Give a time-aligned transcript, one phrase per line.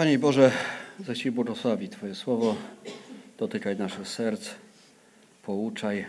[0.00, 0.52] Panie Boże,
[1.14, 2.56] Ci błogosławi Twoje słowo.
[3.38, 4.50] Dotykaj naszych serc,
[5.42, 6.06] pouczaj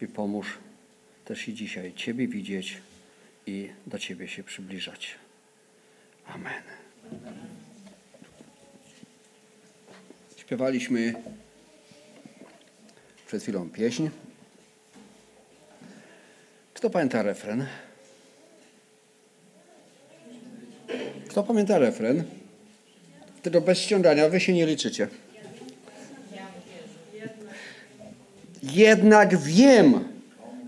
[0.00, 0.58] i pomóż
[1.24, 2.78] też i dzisiaj Ciebie widzieć
[3.46, 5.14] i do Ciebie się przybliżać.
[6.26, 6.62] Amen.
[10.36, 11.14] Śpiewaliśmy
[13.26, 14.08] przed chwilą pieśń.
[16.74, 17.66] Kto pamięta refren?
[21.28, 22.43] Kto pamięta refren?
[23.44, 25.08] Wtedy bez ściągania wy się nie liczycie.
[28.62, 30.04] Jednak wiem,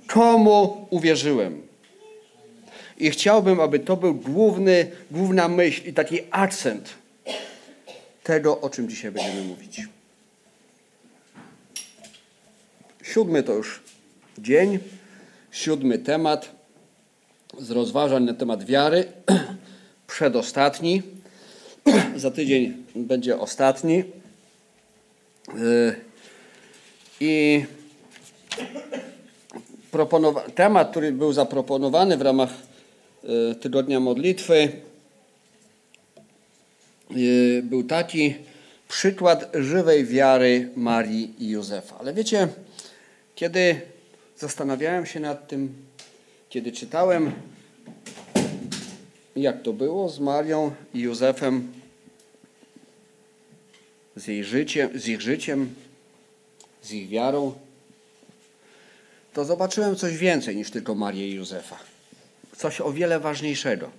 [0.06, 1.62] komu uwierzyłem.
[2.98, 6.94] I chciałbym, aby to był główny, główna myśl i taki akcent
[8.22, 9.80] tego, o czym dzisiaj będziemy mówić.
[13.02, 13.82] Siódmy to już
[14.38, 14.78] dzień,
[15.50, 16.50] siódmy temat
[17.58, 19.04] z rozważań na temat wiary,
[20.06, 21.15] przedostatni.
[22.16, 24.04] Za tydzień będzie ostatni.
[27.20, 27.64] I
[30.54, 32.50] temat, który był zaproponowany w ramach
[33.60, 34.68] tygodnia modlitwy,
[37.62, 38.34] był taki
[38.88, 41.96] przykład żywej wiary Marii i Józefa.
[41.98, 42.48] Ale wiecie,
[43.34, 43.80] kiedy
[44.36, 45.74] zastanawiałem się nad tym,
[46.48, 47.32] kiedy czytałem,
[49.36, 51.75] jak to było z Marią i Józefem,
[54.16, 54.44] z, jej
[54.94, 55.74] z ich życiem,
[56.82, 57.54] z ich wiarą,
[59.32, 61.78] to zobaczyłem coś więcej niż tylko Marię i Józefa.
[62.56, 63.90] Coś o wiele ważniejszego.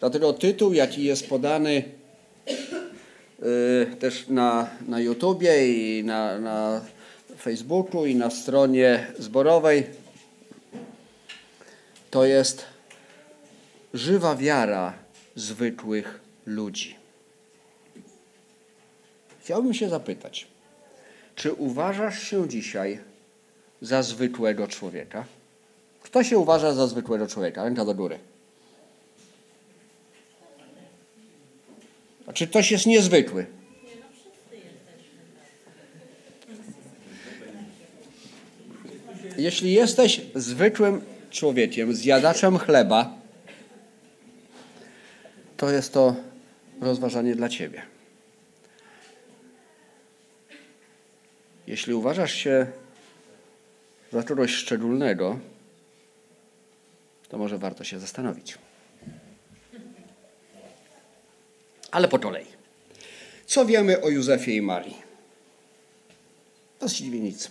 [0.00, 1.84] Dlatego tytuł, jaki jest podany
[2.46, 5.68] yy, też na, na YouTubie
[5.98, 6.84] i na, na
[7.40, 9.86] Facebooku i na stronie zborowej,
[12.10, 12.64] to jest
[13.94, 14.94] żywa wiara
[15.36, 17.01] zwykłych ludzi.
[19.42, 20.46] Chciałbym się zapytać,
[21.34, 22.98] czy uważasz się dzisiaj
[23.80, 25.24] za zwykłego człowieka?
[26.02, 27.64] Kto się uważa za zwykłego człowieka?
[27.64, 28.18] Ręka do góry.
[32.26, 33.46] A czy ktoś jest niezwykły?
[39.36, 41.00] Jeśli jesteś zwykłym
[41.30, 43.14] człowiekiem, zjadaczem chleba,
[45.56, 46.16] to jest to
[46.80, 47.92] rozważanie dla Ciebie.
[51.66, 52.66] Jeśli uważasz się
[54.12, 55.38] za kogoś szczególnego,
[57.28, 58.58] to może warto się zastanowić.
[61.90, 62.46] Ale po kolei.
[63.46, 64.96] Co wiemy o Józefie i Marii?
[66.80, 67.50] Właściwie nic.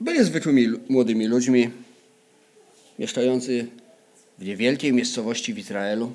[0.00, 1.70] Byli zwykłymi młodymi ludźmi,
[2.98, 3.66] mieszkający
[4.38, 6.12] w niewielkiej miejscowości w Izraelu.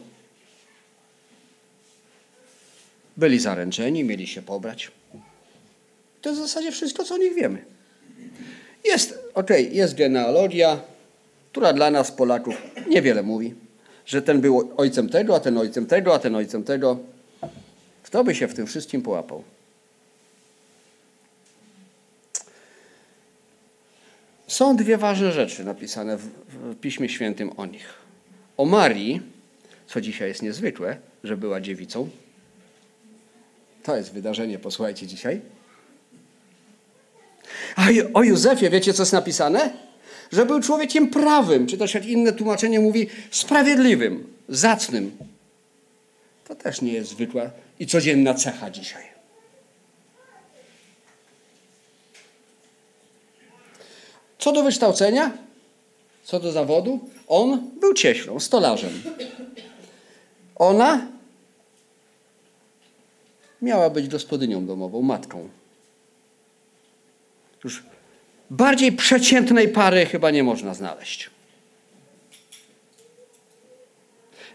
[3.19, 4.91] Byli zaręczeni, mieli się pobrać.
[6.21, 7.65] To jest w zasadzie wszystko, co o nich wiemy.
[8.85, 10.81] Jest, okej, okay, jest genealogia,
[11.51, 12.55] która dla nas, Polaków,
[12.87, 13.53] niewiele mówi.
[14.05, 16.99] Że ten był ojcem tego, a ten ojcem tego, a ten ojcem tego.
[18.03, 19.43] Kto by się w tym wszystkim połapał?
[24.47, 27.93] Są dwie ważne rzeczy napisane w, w Piśmie Świętym o nich.
[28.57, 29.21] O Marii,
[29.87, 32.09] co dzisiaj jest niezwykłe, że była dziewicą.
[33.89, 35.41] To jest wydarzenie, posłuchajcie dzisiaj.
[37.75, 39.73] A o Józefie wiecie, co jest napisane?
[40.31, 45.17] Że był człowiekiem prawym, czy też jak inne tłumaczenie mówi, sprawiedliwym, zacnym.
[46.47, 49.03] To też nie jest zwykła i codzienna cecha dzisiaj.
[54.39, 55.31] Co do wykształcenia,
[56.23, 59.03] co do zawodu, on był cieślą, stolarzem.
[60.55, 61.18] Ona
[63.61, 65.49] miała być gospodynią domową, matką.
[67.63, 67.83] Już
[68.49, 71.29] bardziej przeciętnej pary chyba nie można znaleźć.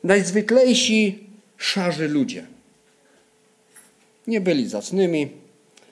[0.05, 2.47] Najzwyklejsi szarzy ludzie.
[4.27, 5.29] Nie byli zacnymi,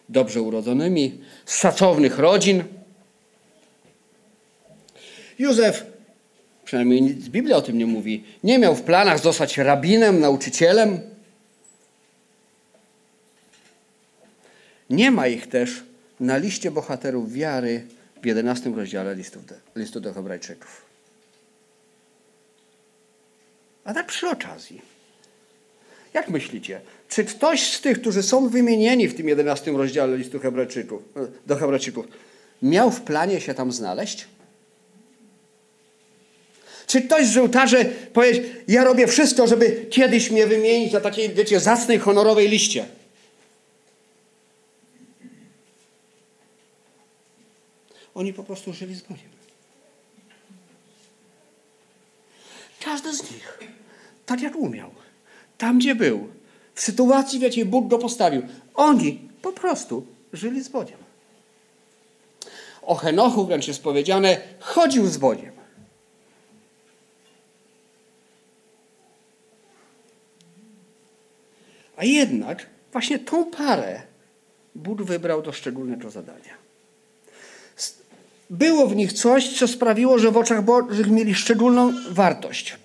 [0.09, 2.65] dobrze urodzonymi, z szacownych rodzin.
[5.39, 5.87] Józef,
[6.65, 11.12] przynajmniej Biblia o tym nie mówi, nie miał w planach zostać rabinem, nauczycielem.
[14.93, 15.83] Nie ma ich też
[16.21, 17.85] na liście bohaterów wiary
[18.23, 20.83] w 11 rozdziale listu do, listu do Hebrajczyków.
[23.85, 24.83] A tak przy okazji.
[26.15, 31.03] Jak myślicie, czy ktoś z tych, którzy są wymienieni w tym 11 rozdziale listu Hebrajczyków,
[31.47, 32.07] do Hebrajczyków,
[32.63, 34.27] miał w planie się tam znaleźć?
[36.87, 38.33] Czy ktoś z żołtarzy powie,
[38.69, 42.87] ja robię wszystko, żeby kiedyś mnie wymienić na takiej, wiecie, zacnej, honorowej liście?
[48.15, 49.29] Oni po prostu żyli z Bogiem.
[52.85, 53.59] Każdy z nich,
[54.27, 54.91] tak jak umiał,
[55.59, 56.29] tam gdzie był,
[56.75, 58.43] w sytuacji, w jakiej Bóg go postawił,
[58.75, 60.99] oni po prostu żyli z Bogiem.
[62.83, 65.53] O Henochu wręcz jest powiedziane, chodził z Bogiem.
[71.97, 74.03] A jednak właśnie tą parę
[74.75, 76.63] Bóg wybrał do szczególnego zadania.
[78.53, 82.77] Było w nich coś, co sprawiło, że w oczach Bożych mieli szczególną wartość.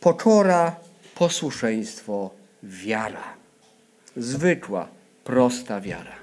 [0.00, 0.76] Pokora,
[1.14, 2.30] posłuszeństwo,
[2.62, 3.34] wiara.
[4.16, 4.88] Zwykła,
[5.24, 6.16] prosta wiara.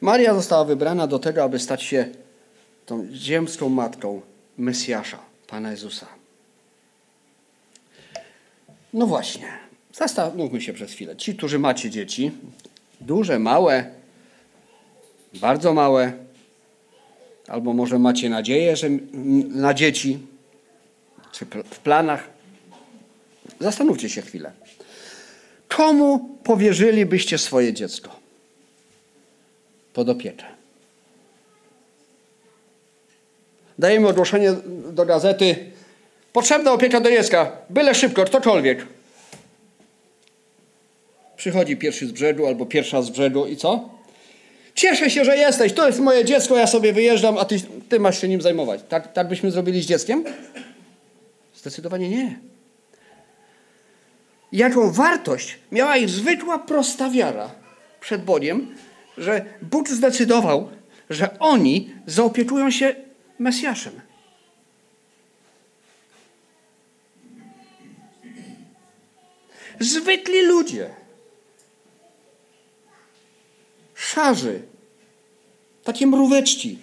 [0.00, 2.08] Maria została wybrana do tego, aby stać się
[2.86, 4.20] tą ziemską matką
[4.58, 6.06] Mesjasza, Pana Jezusa.
[8.92, 9.48] No właśnie,
[9.92, 11.16] zastanówmy się przez chwilę.
[11.16, 12.32] Ci, którzy macie dzieci,
[13.00, 13.84] duże, małe,
[15.34, 16.12] bardzo małe,
[17.48, 18.88] albo może macie nadzieję, że
[19.48, 20.18] na dzieci,
[21.32, 22.28] czy w planach,
[23.60, 24.52] zastanówcie się chwilę.
[25.68, 28.10] Komu powierzylibyście swoje dziecko?
[29.92, 30.44] Pod opiekę.
[33.78, 34.52] Dajemy ogłoszenie
[34.92, 35.70] do gazety.
[36.32, 37.52] Potrzebna opieka do dziecka.
[37.70, 38.86] Byle szybko, ktokolwiek.
[41.38, 43.90] Przychodzi pierwszy z brzegu albo pierwsza z brzegu i co?
[44.74, 45.72] Cieszę się, że jesteś.
[45.72, 47.56] To jest moje dziecko, ja sobie wyjeżdżam, a ty,
[47.88, 48.80] ty masz się nim zajmować.
[48.88, 50.24] Tak, tak byśmy zrobili z dzieckiem?
[51.54, 52.38] Zdecydowanie nie.
[54.52, 57.50] Jaką wartość miała ich zwykła, prosta wiara
[58.00, 58.74] przed Bogiem,
[59.18, 60.68] że Bóg zdecydował,
[61.10, 62.94] że oni zaopiekują się
[63.38, 64.00] Mesjaszem.
[69.80, 70.90] Zwykli ludzie
[73.98, 74.62] szarzy,
[75.84, 76.78] takie mróweczki.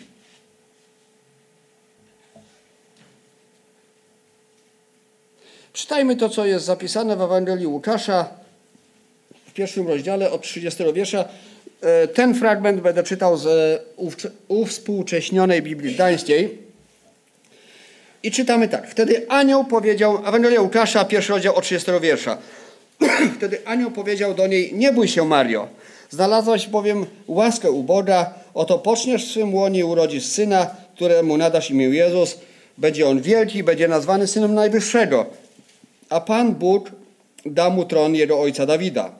[5.73, 8.29] Czytajmy to, co jest zapisane w Ewangelii Łukasza
[9.47, 11.25] w pierwszym rozdziale od 30 wiersza.
[11.81, 13.47] E, ten fragment będę czytał z
[14.47, 16.57] uwspółcześnionej Biblii Gdańskiej.
[18.23, 18.89] I czytamy tak.
[18.89, 22.38] Wtedy anioł powiedział, Ewangelia Łukasza, pierwszy rozdział od 30 wiersza.
[23.38, 25.67] Wtedy anioł powiedział do niej, nie bój się Mario,
[26.09, 31.85] Znalazłaś bowiem łaskę u Boga, oto poczniesz w swym łonie urodzisz syna, któremu nadasz imię
[31.85, 32.37] Jezus.
[32.77, 35.25] Będzie on wielki, będzie nazwany synem Najwyższego.
[36.09, 36.91] A Pan Bóg
[37.45, 39.11] da mu tron jego ojca Dawida.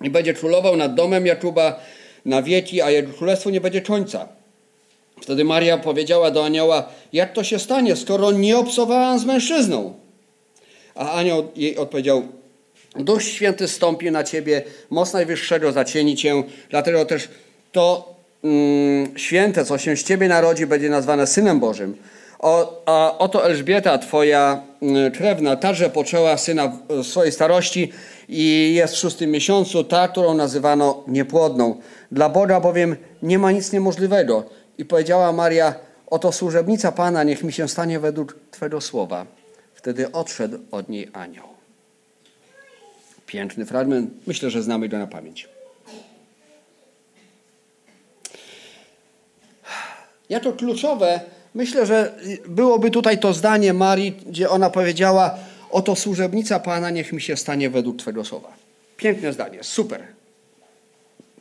[0.00, 1.80] I będzie królował nad domem Jakuba
[2.24, 4.28] na wieki, a jego królestwo nie będzie końca.
[5.22, 9.94] Wtedy Maria powiedziała do anioła, jak to się stanie, skoro nie obsowałam z mężczyzną?
[10.94, 12.22] A anioł jej odpowiedział,
[12.96, 17.28] Duch Święty stąpi na ciebie, moc Najwyższego zacieni cię, dlatego też
[17.72, 21.96] to mm, święte, co się z ciebie narodzi, będzie nazwane Synem Bożym.
[22.38, 27.92] O, a oto Elżbieta, twoja mm, krewna, także poczęła syna w swojej starości
[28.28, 31.76] i jest w szóstym miesiącu, ta, którą nazywano niepłodną.
[32.12, 34.44] Dla Boga bowiem nie ma nic niemożliwego.
[34.78, 35.74] I powiedziała Maria,
[36.06, 39.26] oto służebnica Pana, niech mi się stanie według Twego słowa.
[39.74, 41.51] Wtedy odszedł od niej anioł.
[43.32, 44.26] Piękny fragment.
[44.26, 45.48] Myślę, że znamy go na pamięć.
[50.28, 51.20] Jako kluczowe,
[51.54, 52.14] myślę, że
[52.48, 55.38] byłoby tutaj to zdanie Marii, gdzie ona powiedziała:
[55.70, 58.52] Oto służebnica Pana, niech mi się stanie według Twego słowa.
[58.96, 60.06] Piękne zdanie, super.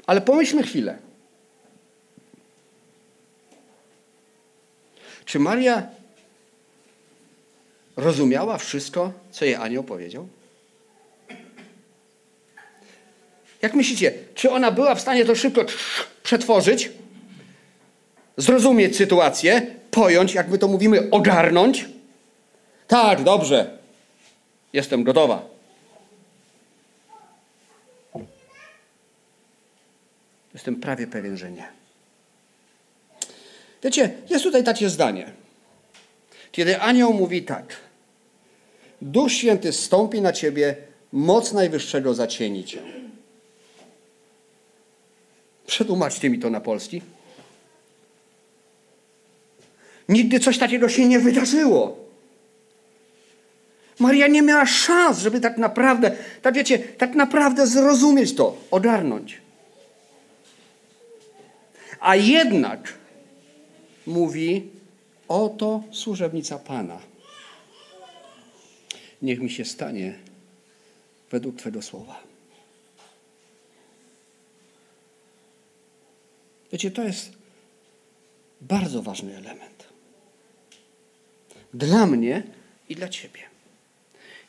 [0.05, 0.97] Ale pomyślmy chwilę.
[5.25, 5.87] Czy Maria
[7.97, 10.27] rozumiała wszystko, co jej anioł powiedział?
[13.61, 15.65] Jak myślicie, czy ona była w stanie to szybko
[16.23, 16.91] przetworzyć,
[18.37, 21.85] zrozumieć sytuację, pojąć, jak my to mówimy, ogarnąć?
[22.87, 23.77] Tak, dobrze.
[24.73, 25.45] Jestem gotowa.
[30.53, 31.67] Jestem prawie pewien, że nie.
[33.83, 35.31] Wiecie, jest tutaj takie zdanie.
[36.51, 37.75] Kiedy anioł mówi tak.
[39.01, 40.75] Duch Święty stąpi na ciebie,
[41.11, 43.00] moc Najwyższego zacieni cię.
[45.71, 47.01] Przetłumaczcie mi to na polski.
[50.09, 51.97] Nigdy coś takiego się nie wydarzyło.
[53.99, 56.11] Maria nie miała szans, żeby tak naprawdę,
[56.41, 59.41] tak wiecie, tak naprawdę zrozumieć to, ogarnąć.
[61.99, 62.93] A jednak
[64.07, 64.69] mówi:
[65.27, 66.99] Oto służebnica Pana.
[69.21, 70.19] Niech mi się stanie
[71.31, 72.30] według Twego słowa.
[76.71, 77.31] Wiecie, to jest
[78.61, 79.83] bardzo ważny element.
[81.73, 82.43] Dla mnie
[82.89, 83.41] i dla Ciebie.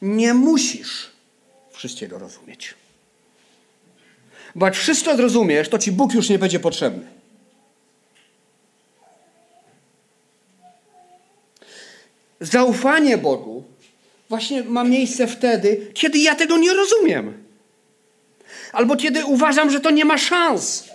[0.03, 1.11] Nie musisz
[1.71, 2.75] wszystkiego rozumieć.
[4.55, 7.07] Bo jak wszystko zrozumiesz, to Ci Bóg już nie będzie potrzebny.
[12.41, 13.65] Zaufanie Bogu
[14.29, 17.45] właśnie ma miejsce wtedy, kiedy ja tego nie rozumiem.
[18.73, 20.92] Albo kiedy uważam, że to nie ma szans.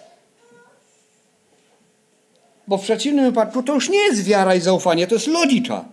[2.68, 5.86] Bo w przeciwnym wypadku to już nie jest wiara i zaufanie, to jest logika.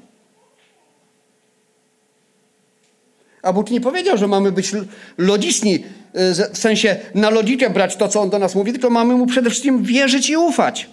[3.42, 4.72] A Bóg nie powiedział, że mamy być
[5.18, 9.14] logiczni, y, w sensie na logikę brać to, co On do nas mówi, tylko mamy
[9.14, 10.88] Mu przede wszystkim wierzyć i ufać.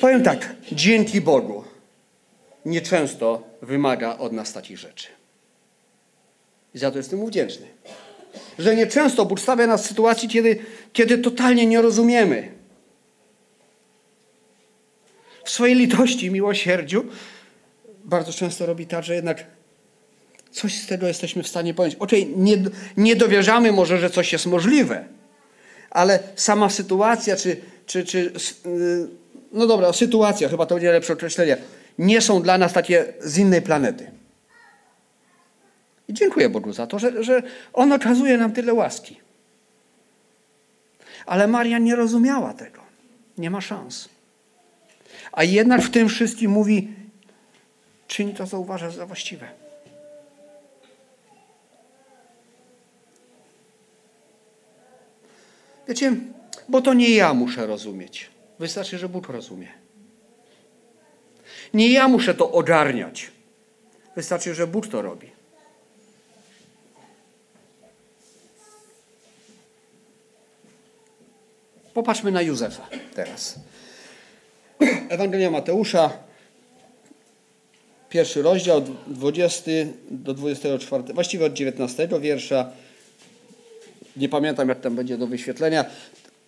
[0.00, 1.64] Powiem tak, dzięki Bogu
[2.64, 5.08] nieczęsto wymaga od nas takich rzeczy.
[6.74, 7.66] I za to jestem mu wdzięczny.
[8.58, 10.58] Że nieczęsto Bóg stawia nas w sytuacji, kiedy,
[10.92, 12.48] kiedy totalnie nie rozumiemy.
[15.44, 17.04] W swojej litości miłosierdziu
[18.04, 19.44] bardzo często robi tak, że jednak
[20.50, 21.94] coś z tego jesteśmy w stanie pojąć.
[21.98, 22.56] Oczywiście nie,
[22.96, 25.04] nie dowierzamy może, że coś jest możliwe,
[25.90, 28.32] ale sama sytuacja, czy, czy, czy
[28.66, 29.08] y,
[29.52, 31.56] no dobra, sytuacja, chyba to będzie lepsze określenie,
[31.98, 34.10] nie są dla nas takie z innej planety.
[36.14, 37.42] Dziękuję Bogu za to, że, że
[37.72, 39.20] On okazuje nam tyle łaski.
[41.26, 42.80] Ale Maria nie rozumiała tego.
[43.38, 44.08] Nie ma szans.
[45.32, 46.92] A jednak w tym wszystkim mówi,
[48.06, 49.48] czyń to, co uważasz za właściwe.
[55.88, 56.16] Wiecie,
[56.68, 58.30] bo to nie ja muszę rozumieć.
[58.58, 59.68] Wystarczy, że Bóg rozumie.
[61.74, 63.30] Nie ja muszę to ogarniać.
[64.16, 65.33] Wystarczy, że Bóg to robi.
[71.94, 73.54] Popatrzmy na Józefa teraz.
[75.08, 76.10] Ewangelia Mateusza,
[78.08, 79.70] pierwszy rozdział, 20
[80.10, 82.70] do 24, właściwie od 19 wiersza.
[84.16, 85.84] Nie pamiętam, jak tam będzie do wyświetlenia.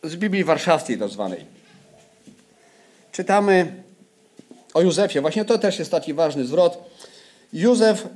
[0.03, 1.45] Z Biblii Warszawskiej do zwanej.
[3.12, 3.83] Czytamy
[4.75, 5.21] o Józefie.
[5.21, 6.91] Właśnie to też jest taki ważny zwrot.
[7.53, 8.09] Józef,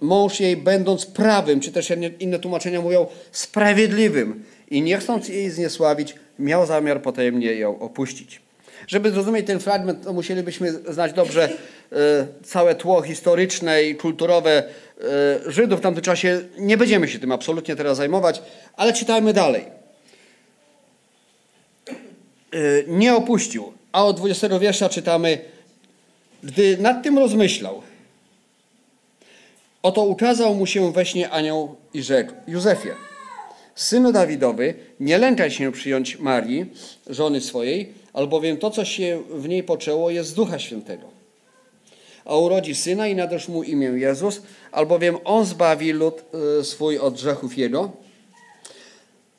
[0.00, 6.14] mąż jej, będąc prawym, czy też inne tłumaczenia mówią sprawiedliwym i nie chcąc jej zniesławić,
[6.38, 8.40] miał zamiar potajemnie ją opuścić.
[8.86, 11.48] Żeby zrozumieć ten fragment, to musielibyśmy znać dobrze
[11.92, 16.40] e, całe tło historyczne i kulturowe e, Żydów w tamtym czasie.
[16.58, 18.42] Nie będziemy się tym absolutnie teraz zajmować,
[18.76, 19.64] ale czytajmy dalej.
[22.52, 23.72] E, nie opuścił.
[23.92, 25.38] A od 20 wiersza czytamy,
[26.42, 27.82] gdy nad tym rozmyślał,
[29.82, 32.90] oto ukazał mu się we śnie anioł i rzekł, Józefie,
[33.76, 36.66] synu Dawidowy, nie lękaj się przyjąć Marii,
[37.06, 41.06] żony swojej, albowiem to, co się w niej poczęło, jest z Ducha Świętego.
[42.24, 44.42] A urodzi syna i nadasz mu imię Jezus,
[44.72, 46.24] albowiem on zbawi lud
[46.60, 47.90] y, swój od grzechów jego.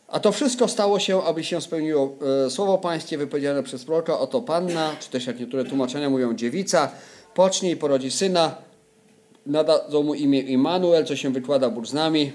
[0.08, 2.16] A to wszystko stało się, aby się spełniło
[2.48, 6.92] y, słowo pańskie wypowiedziane przez proroka, oto panna, czy też jak niektóre tłumaczenia mówią dziewica,
[7.34, 8.56] pocznie i porodzi syna,
[9.46, 12.32] nadadzą mu imię Immanuel, co się wykłada Bóg z nami.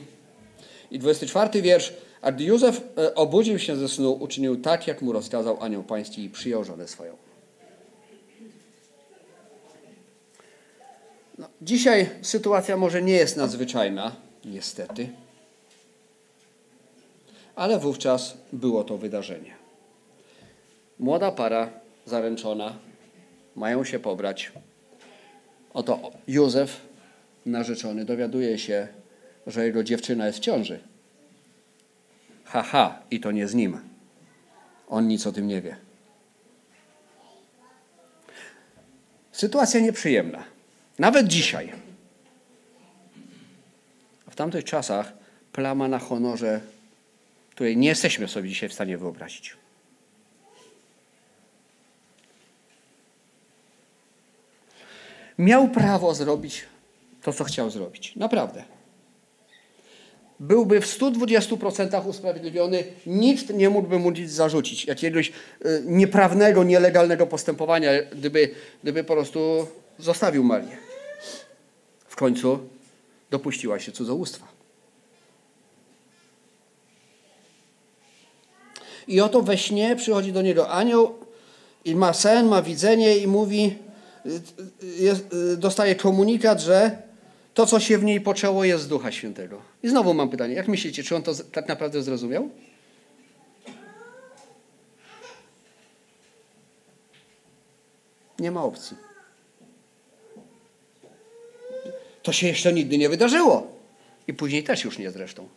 [0.93, 1.93] I 24 wiersz.
[2.23, 6.25] A gdy Józef e, obudził się ze snu, uczynił tak, jak mu rozkazał anioł pański
[6.25, 7.17] i przyjął żonę swoją.
[11.39, 15.09] No, dzisiaj sytuacja może nie jest nadzwyczajna, niestety,
[17.55, 19.55] ale wówczas było to wydarzenie.
[20.99, 21.71] Młoda para
[22.07, 22.77] zaręczona,
[23.57, 24.53] mają się pobrać.
[25.75, 26.81] Oto Józef,
[27.47, 28.89] narzeczony, dowiaduje się,
[29.47, 30.81] że jego dziewczyna jest w ciąży.
[32.45, 33.81] Haha, ha, i to nie z nim.
[34.89, 35.77] On nic o tym nie wie.
[39.33, 40.45] Sytuacja nieprzyjemna.
[40.99, 41.73] Nawet dzisiaj.
[44.31, 45.13] W tamtych czasach
[45.53, 46.61] plama na honorze,
[47.51, 49.57] której nie jesteśmy sobie dzisiaj w stanie wyobrazić.
[55.39, 56.65] Miał prawo zrobić
[57.23, 58.17] to, co chciał zrobić.
[58.17, 58.65] Naprawdę
[60.43, 67.91] byłby w 120% usprawiedliwiony, nikt nie mógłby mu nic zarzucić, jakiegoś y, nieprawnego, nielegalnego postępowania,
[68.13, 68.51] gdyby,
[68.83, 69.67] gdyby po prostu
[69.99, 70.77] zostawił Marię.
[72.09, 72.59] W końcu
[73.31, 74.47] dopuściła się cudzołóstwa.
[79.09, 81.15] I oto we śnie przychodzi do niego anioł
[81.85, 83.79] i ma sen, ma widzenie i mówi,
[84.83, 87.03] jest, dostaje komunikat, że
[87.55, 89.63] to, co się w niej poczęło, jest z Ducha Świętego.
[89.83, 92.49] I znowu mam pytanie, jak myślicie, czy on to tak naprawdę zrozumiał?
[98.39, 98.97] Nie ma opcji.
[102.23, 103.67] To się jeszcze nigdy nie wydarzyło.
[104.29, 105.49] I później też już nie zresztą.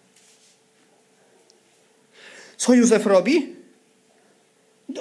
[2.58, 3.56] Co Józef robi?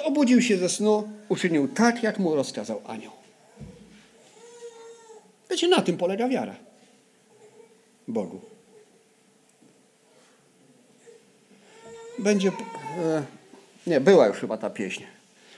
[0.03, 3.11] Obudził się ze snu, uczynił tak, jak mu rozkazał anioł.
[5.49, 6.64] Wiecie, na tym polega wiara.
[8.07, 8.41] Bogu.
[12.19, 12.49] Będzie.
[12.49, 13.23] E,
[13.87, 15.03] nie, była już chyba ta pieśń,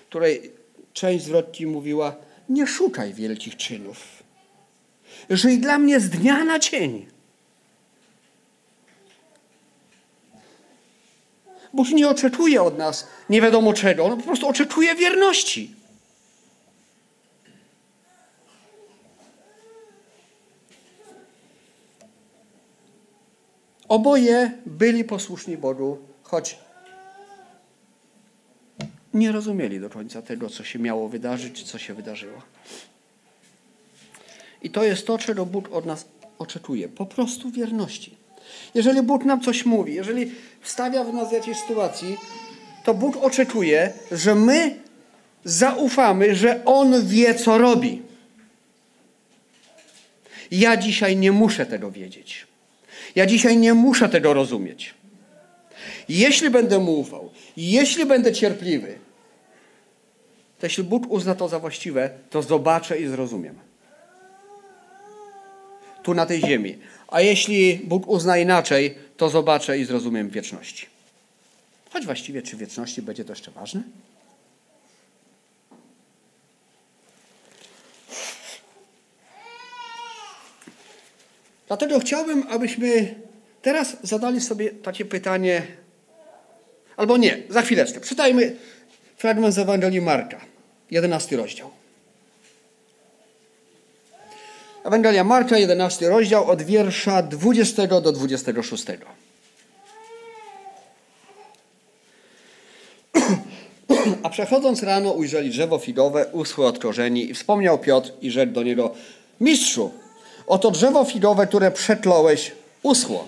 [0.10, 0.52] której
[0.94, 2.16] część zwrotki mówiła:
[2.50, 4.24] Nie szukaj wielkich czynów.
[5.30, 7.06] Żyj dla mnie z dnia na dzień.
[11.74, 15.77] Bóg nie oczekuje od nas nie wiadomo czego, on po prostu oczekuje wierności.
[23.88, 26.58] Oboje byli posłuszni Bogu, choć
[29.14, 32.42] nie rozumieli do końca tego, co się miało wydarzyć, co się wydarzyło.
[34.62, 36.06] I to jest to, czego Bóg od nas
[36.40, 36.90] oczekuje.
[36.90, 38.18] Po prostu wierności.
[38.74, 42.18] Jeżeli Bóg nam coś mówi, jeżeli wstawia w nas jakiejś sytuacji,
[42.84, 44.80] to Bóg oczekuje, że my
[45.44, 48.02] zaufamy, że On wie, co robi.
[50.52, 52.47] Ja dzisiaj nie muszę tego wiedzieć.
[53.18, 54.94] Ja dzisiaj nie muszę tego rozumieć.
[56.10, 58.98] Jeśli będę mu ufał, jeśli będę cierpliwy,
[60.60, 63.56] to jeśli Bóg uzna to za właściwe, to zobaczę i zrozumiem.
[66.04, 66.78] Tu na tej ziemi.
[67.08, 70.86] A jeśli Bóg uzna inaczej, to zobaczę i zrozumiem wieczności.
[71.94, 73.82] Choć właściwie, czy wieczności będzie to jeszcze ważne?
[81.68, 83.16] Dlatego chciałbym, abyśmy
[83.62, 85.62] teraz zadali sobie takie pytanie,
[86.98, 88.02] albo nie, za chwileczkę.
[88.02, 88.56] Czytajmy
[89.18, 90.42] fragment z Ewangelii Marka,
[90.92, 91.70] 11 rozdział.
[94.84, 98.86] Ewangelia Marka, 11 rozdział, od wiersza 20 do 26.
[104.24, 108.64] A przechodząc rano ujrzeli drzewo figowe uschłe od korzeni i wspomniał Piotr i rzekł do
[108.64, 108.94] niego,
[109.42, 109.92] mistrzu,
[110.48, 112.52] oto drzewo figowe, które przekląłeś,
[112.84, 113.28] uschło.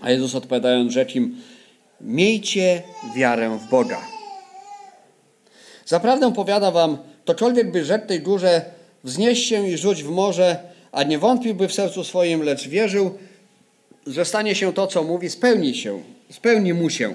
[0.00, 1.40] A Jezus odpowiadając rzekł im,
[2.00, 2.82] miejcie
[3.16, 4.00] wiarę w Boga.
[5.86, 8.64] Zaprawdę powiada wam, ktokolwiek by rzekł tej górze,
[9.04, 10.56] wznieś się i rzuć w morze,
[10.92, 13.18] a nie wątpiłby w sercu swoim, lecz wierzył,
[14.06, 17.14] że stanie się to, co mówi, spełni się, spełni mu się.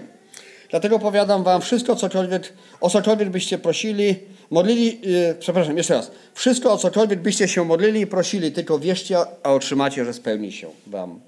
[0.69, 4.15] Dlatego powiadam wam, wszystko, cokolwiek, o cokolwiek byście prosili,
[4.51, 6.11] modlili, yy, przepraszam, jeszcze raz.
[6.33, 10.67] Wszystko, o cokolwiek byście się modlili i prosili, tylko wierzcie, a otrzymacie, że spełni się
[10.87, 11.19] wam.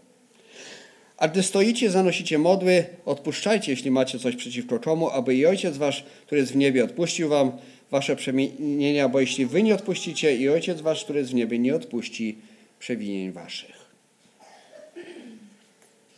[1.17, 6.05] A gdy stoicie, zanosicie modły, odpuszczajcie, jeśli macie coś przeciwko komu, aby i Ojciec Wasz,
[6.25, 7.51] który jest w niebie, odpuścił Wam
[7.91, 11.75] Wasze przewinienia, bo jeśli Wy nie odpuścicie, i Ojciec Wasz, który jest w niebie, nie
[11.75, 12.37] odpuści
[12.79, 13.85] przewinień Waszych.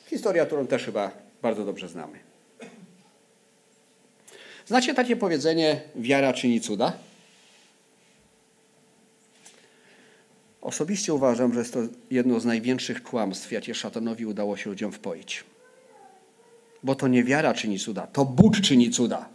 [0.10, 2.27] Historia, którą też chyba bardzo dobrze znamy.
[4.68, 6.94] Znacie takie powiedzenie, wiara czyni cuda?
[10.62, 11.80] Osobiście uważam, że jest to
[12.12, 15.44] jedno z największych kłamstw, jakie szatanowi udało się ludziom wpoić.
[16.84, 19.30] Bo to nie wiara czyni cuda, to Bóg czyni cuda.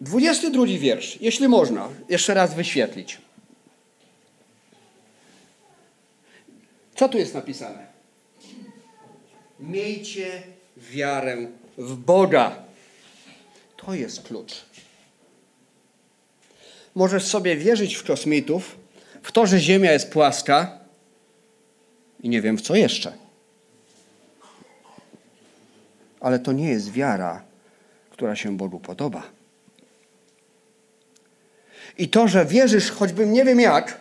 [0.00, 3.18] Dwudziesty drugi wiersz, jeśli można, jeszcze raz wyświetlić.
[6.94, 7.86] Co tu jest napisane?
[9.60, 10.42] Miejcie
[10.90, 11.36] wiarę
[11.78, 12.56] w Boga.
[13.76, 14.64] To jest klucz.
[16.94, 18.76] Możesz sobie wierzyć w kosmitów,
[19.22, 20.78] w to, że Ziemia jest płaska
[22.20, 23.12] i nie wiem w co jeszcze.
[26.20, 27.44] Ale to nie jest wiara,
[28.10, 29.22] która się Bogu podoba.
[31.98, 34.00] I to, że wierzysz, choćbym nie wiem jak,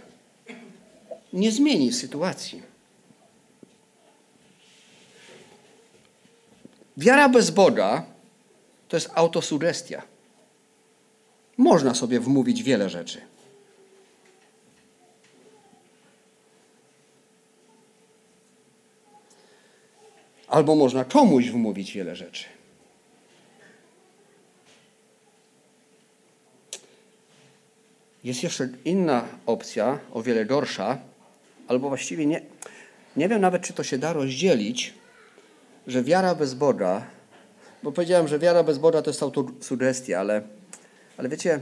[1.33, 2.70] nie zmieni sytuacji.
[6.97, 8.05] Wiara bez Boga
[8.87, 10.01] to jest autosugestia.
[11.57, 13.21] Można sobie wmówić wiele rzeczy.
[20.47, 22.45] Albo można komuś wmówić wiele rzeczy.
[28.23, 30.97] Jest jeszcze inna opcja, o wiele gorsza,
[31.67, 32.41] albo właściwie nie,
[33.15, 34.93] nie wiem nawet, czy to się da rozdzielić,
[35.87, 37.05] że wiara bez Boga,
[37.83, 40.41] bo powiedziałem, że wiara bez Boga to jest autosugestia, ale,
[41.17, 41.59] ale wiecie,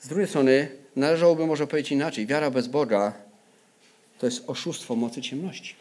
[0.00, 2.26] z drugiej strony należałoby może powiedzieć inaczej.
[2.26, 3.12] Wiara bez Boga
[4.18, 5.74] to jest oszustwo mocy ciemności.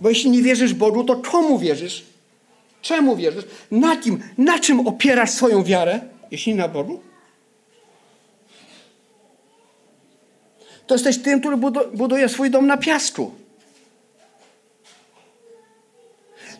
[0.00, 2.04] Bo jeśli nie wierzysz Bogu, to komu wierzysz?
[2.82, 3.44] Czemu wierzysz?
[3.70, 4.22] Na kim?
[4.38, 7.00] Na czym opierasz swoją wiarę, jeśli na Bogu?
[10.86, 11.56] To jesteś tym, który
[11.94, 13.41] buduje swój dom na piasku.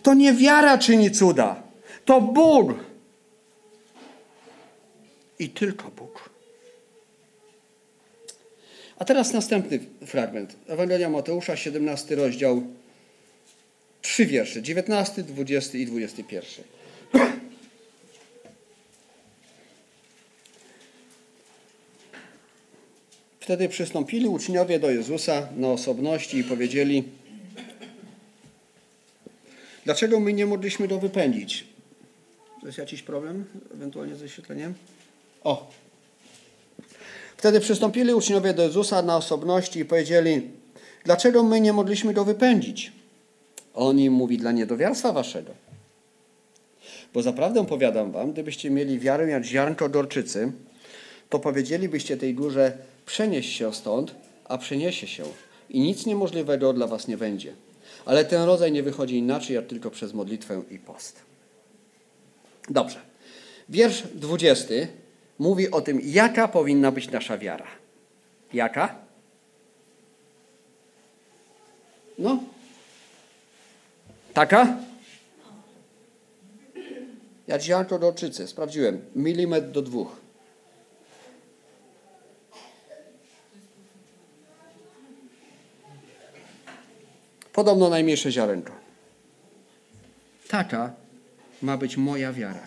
[0.02, 1.62] To nie wiara czyni cuda.
[2.04, 2.74] To Bóg.
[5.38, 6.30] I tylko Bóg.
[8.98, 10.56] A teraz następny fragment.
[10.66, 12.62] Ewangelia Mateusza, 17 rozdział.
[14.02, 14.62] Trzy wiersze.
[14.62, 16.64] 19, 20 i 21.
[23.40, 27.04] Wtedy przystąpili uczniowie do Jezusa na osobności i powiedzieli:
[29.84, 31.64] Dlaczego my nie mogliśmy go wypędzić?
[32.60, 34.74] To jest jakiś problem ewentualnie ze świetleniem?
[35.44, 35.70] O!
[37.36, 40.50] Wtedy przystąpili uczniowie do Jezusa na osobności i powiedzieli:
[41.04, 42.92] Dlaczego my nie mogliśmy go wypędzić?
[43.74, 45.52] On im mówi: Dla niedowiarstwa waszego.
[47.14, 50.52] Bo zaprawdę powiadam wam, gdybyście mieli wiarę jak ziarnko gorczycy,
[51.28, 54.14] to powiedzielibyście tej górze: Przenieś się stąd,
[54.44, 55.24] a przeniesie się,
[55.70, 57.52] i nic niemożliwego dla was nie będzie.
[58.04, 61.22] Ale ten rodzaj nie wychodzi inaczej, jak tylko przez modlitwę i post.
[62.68, 63.00] Dobrze.
[63.68, 64.74] Wiersz 20
[65.38, 67.66] mówi o tym, jaka powinna być nasza wiara.
[68.52, 68.94] Jaka?
[72.18, 72.42] No?
[74.34, 74.76] Taka?
[77.48, 79.04] Ja dzisiaj to do oczycy, sprawdziłem.
[79.16, 80.21] Milimetr do dwóch.
[87.52, 88.72] Podobno najmniejsze ziarenko.
[90.48, 90.92] Taka
[91.62, 92.66] ma być moja wiara.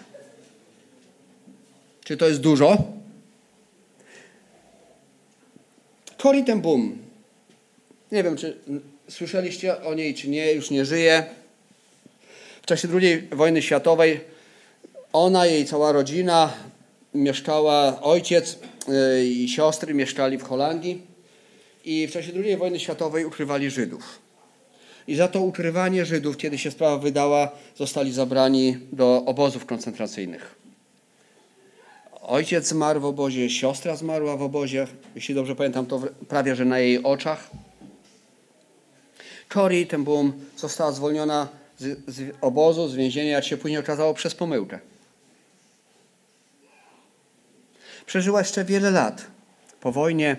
[2.03, 2.77] Czy to jest dużo?
[6.17, 6.97] Cory ten Boom.
[8.11, 8.57] Nie wiem, czy
[9.09, 11.25] słyszeliście o niej, czy nie, już nie żyje.
[12.61, 14.21] W czasie II wojny światowej
[15.13, 16.53] ona, jej cała rodzina
[17.13, 18.59] mieszkała, ojciec
[19.19, 21.01] y, i siostry mieszkali w Holandii
[21.85, 24.24] i w czasie II wojny światowej ukrywali Żydów.
[25.07, 30.55] I za to ukrywanie Żydów, kiedy się sprawa wydała, zostali zabrani do obozów koncentracyjnych.
[32.21, 36.79] Ojciec zmarł w obozie, siostra zmarła w obozie, jeśli dobrze pamiętam, to prawie że na
[36.79, 37.49] jej oczach.
[39.49, 44.79] Cory Boom została zwolniona z, z obozu, z więzienia, jak się później okazało, przez pomyłkę.
[48.05, 49.27] Przeżyła jeszcze wiele lat.
[49.81, 50.37] Po wojnie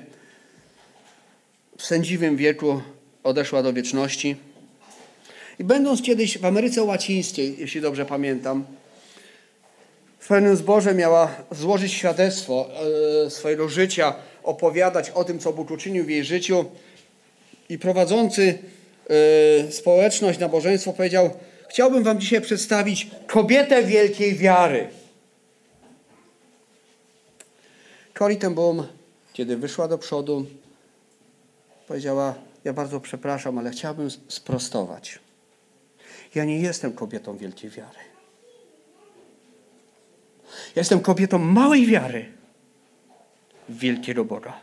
[1.79, 2.81] w sędziwym wieku
[3.25, 4.37] odeszła do wieczności.
[5.59, 8.65] I będąc kiedyś w Ameryce Łacińskiej, jeśli dobrze pamiętam,
[10.19, 12.69] w pewnym zborze miała złożyć świadectwo
[13.27, 16.65] e, swojego życia, opowiadać o tym, co Bóg uczynił w jej życiu.
[17.69, 18.59] I prowadzący
[19.69, 21.31] e, społeczność, nabożeństwo powiedział:
[21.69, 24.89] Chciałbym Wam dzisiaj przedstawić kobietę wielkiej wiary.
[28.19, 28.87] Corrie ten Boom,
[29.33, 30.47] kiedy wyszła do przodu,
[31.89, 35.26] powiedziała: Ja bardzo przepraszam, ale chciałbym sprostować.
[36.37, 37.99] Ja nie jestem kobietą wielkiej wiary.
[40.49, 42.33] Ja jestem kobietą małej wiary
[43.69, 44.61] wielkiego Boga.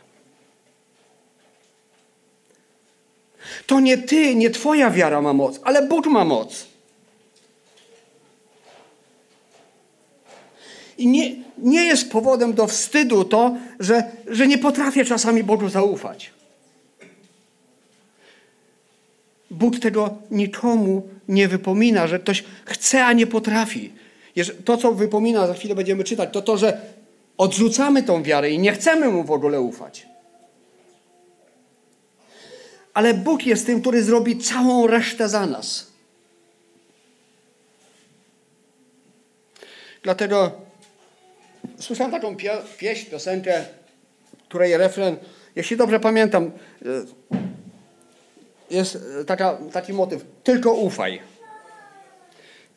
[3.66, 6.66] To nie ty, nie twoja wiara ma moc, ale Bóg ma moc.
[10.98, 16.30] I nie, nie jest powodem do wstydu to, że, że nie potrafię czasami Bogu zaufać.
[19.54, 23.92] Bóg tego nikomu nie wypomina, że ktoś chce, a nie potrafi.
[24.64, 26.80] To, co wypomina, za chwilę będziemy czytać, to to, że
[27.38, 30.06] odrzucamy tą wiarę i nie chcemy mu w ogóle ufać.
[32.94, 35.86] Ale Bóg jest tym, który zrobi całą resztę za nas.
[40.02, 40.52] Dlatego
[41.78, 43.64] słyszałem taką pie pieśń, piosenkę,
[44.48, 45.16] której refren,
[45.56, 46.50] jeśli dobrze pamiętam,
[48.70, 50.24] jest taka, taki motyw.
[50.44, 51.20] Tylko ufaj.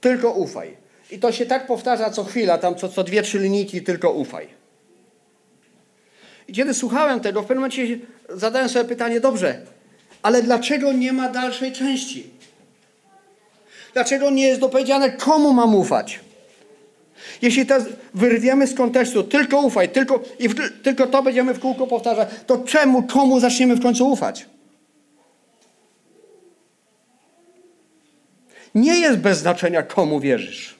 [0.02, 0.78] Tylko ufaj.
[1.12, 4.48] I to się tak powtarza co chwila, tam co, co dwie, trzy linijki, tylko ufaj.
[6.48, 9.62] I kiedy słuchałem tego, w pewnym momencie zadałem sobie pytanie, dobrze,
[10.22, 12.30] ale dlaczego nie ma dalszej części?
[13.94, 16.20] Dlaczego nie jest dopowiedziane, komu mam ufać?
[17.42, 17.76] Jeśli to
[18.14, 22.58] wyrwiemy z kontekstu, tylko ufaj, tylko, i w, tylko to będziemy w kółko powtarzać, to
[22.58, 24.46] czemu, komu zaczniemy w końcu ufać?
[28.76, 30.76] Nie jest bez znaczenia, komu wierzysz.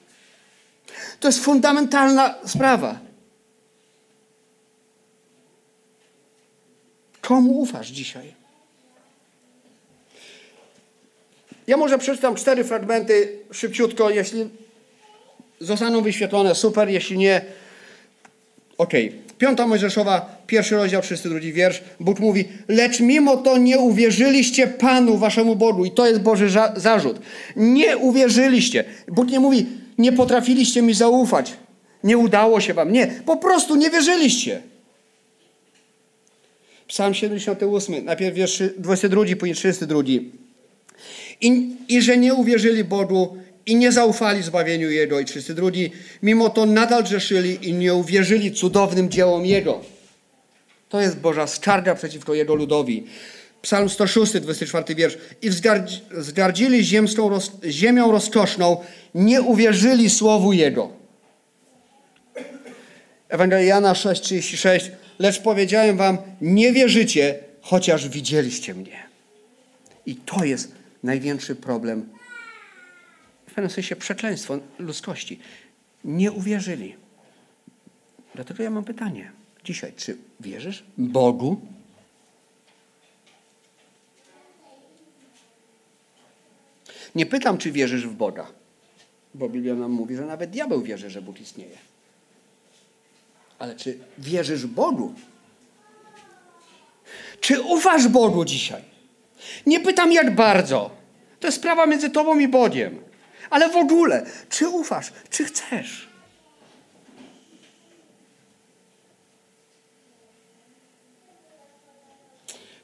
[1.20, 2.98] To jest fundamentalna sprawa.
[7.20, 8.34] Komu ufasz dzisiaj?
[11.66, 14.50] Ja może przeczytam cztery fragmenty szybciutko, jeśli
[15.60, 17.44] zostaną wyświetlone, super, jeśli nie,
[18.78, 19.08] okej.
[19.08, 19.20] Okay.
[19.38, 21.82] Piąta Mojżeszowa, pierwszy rozdział, 32 wiersz.
[22.00, 25.84] Bóg mówi, lecz mimo to nie uwierzyliście Panu, waszemu Bogu.
[25.84, 27.20] I to jest Boży zarzut.
[27.56, 28.84] Nie uwierzyliście.
[29.08, 29.66] Bóg nie mówi,
[29.98, 31.52] nie potrafiliście mi zaufać.
[32.04, 32.92] Nie udało się wam.
[32.92, 34.62] Nie, po prostu nie wierzyliście.
[36.86, 40.02] Psalm 78, najpierw wiersz 22, później 32.
[41.40, 45.20] I, I że nie uwierzyli Bogu i nie zaufali zbawieniu Jego.
[45.20, 45.70] I 32.
[46.22, 49.97] Mimo to nadal grzeszyli i nie uwierzyli cudownym dziełom Jego.
[50.88, 53.06] To jest Boża skarga przeciwko Jego ludowi.
[53.62, 55.18] Psalm 106, 24 wiersz.
[55.42, 55.50] I
[56.10, 60.92] wzgardzili ziemską, ziemią rozkoszną, nie uwierzyli słowu Jego.
[63.28, 64.90] Ewangelia Jana 6, 36.
[65.18, 69.08] Lecz powiedziałem wam, nie wierzycie, chociaż widzieliście mnie.
[70.06, 70.72] I to jest
[71.02, 72.08] największy problem,
[73.46, 75.38] w pewnym sensie przekleństwo ludzkości.
[76.04, 76.96] Nie uwierzyli.
[78.34, 81.60] Dlatego ja mam pytanie dzisiaj, czy wierzysz Bogu?
[87.14, 88.46] Nie pytam, czy wierzysz w Boga,
[89.34, 91.78] bo Biblia nam mówi, że nawet diabeł wierzy, że Bóg istnieje.
[93.58, 95.14] Ale czy wierzysz Bogu?
[97.40, 98.82] Czy ufasz Bogu dzisiaj?
[99.66, 100.90] Nie pytam jak bardzo.
[101.40, 102.98] To jest sprawa między tobą i Bogiem.
[103.50, 106.07] Ale w ogóle, czy ufasz, czy chcesz?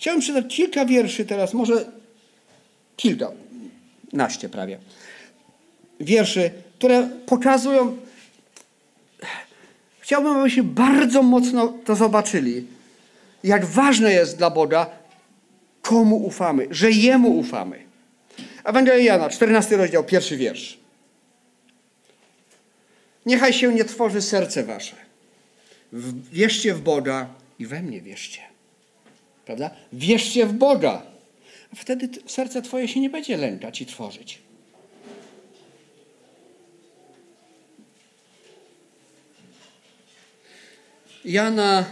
[0.04, 1.84] Chciałem przeczytać kilka wierszy teraz, może
[2.96, 3.30] kilka,
[4.12, 4.78] naście prawie.
[6.00, 7.96] Wierszy, które pokazują,
[10.00, 12.66] chciałbym, abyśmy bardzo mocno to zobaczyli,
[13.44, 14.86] jak ważne jest dla Boga,
[15.82, 17.84] komu ufamy, że Jemu ufamy.
[18.64, 20.78] Ewangelia Jana, 14 rozdział, pierwszy wiersz.
[23.26, 24.96] Niechaj się nie tworzy serce wasze.
[26.32, 27.26] Wierzcie w Boga
[27.58, 28.53] i we mnie wierzcie.
[29.44, 29.70] Prawda?
[29.92, 31.02] Wierzcie w Boga.
[31.72, 34.38] A wtedy serce twoje się nie będzie lękać i tworzyć.
[41.24, 41.84] Jana,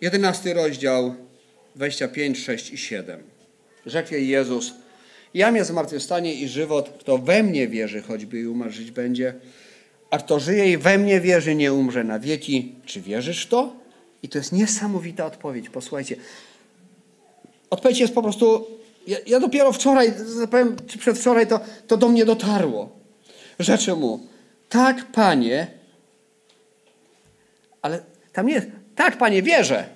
[0.00, 1.14] 11 rozdział,
[1.76, 3.22] 25, 6 i 7.
[3.86, 4.72] Rzekł jej Jezus,
[5.36, 6.90] Jam jest zmartwychwstanie i żywot.
[7.00, 9.34] Kto we mnie wierzy, choćby i umarł, żyć będzie.
[10.10, 12.74] A kto żyje i we mnie wierzy, nie umrze na wieki.
[12.86, 13.76] Czy wierzysz w to?
[14.22, 15.68] I to jest niesamowita odpowiedź.
[15.68, 16.16] Posłuchajcie.
[17.70, 18.66] Odpowiedź jest po prostu...
[19.06, 20.14] Ja, ja dopiero wczoraj,
[20.50, 22.90] powiem, czy przedwczoraj, to, to do mnie dotarło.
[23.58, 24.20] Rzeczy mu.
[24.68, 25.66] Tak, Panie,
[27.82, 28.02] ale
[28.32, 28.66] tam nie jest.
[28.96, 29.88] Tak, Panie, wierzę.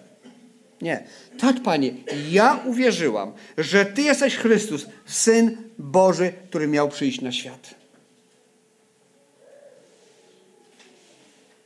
[0.82, 1.04] Nie.
[1.38, 1.94] Tak, Panie,
[2.30, 7.74] ja uwierzyłam, że Ty jesteś Chrystus, Syn Boży, który miał przyjść na świat.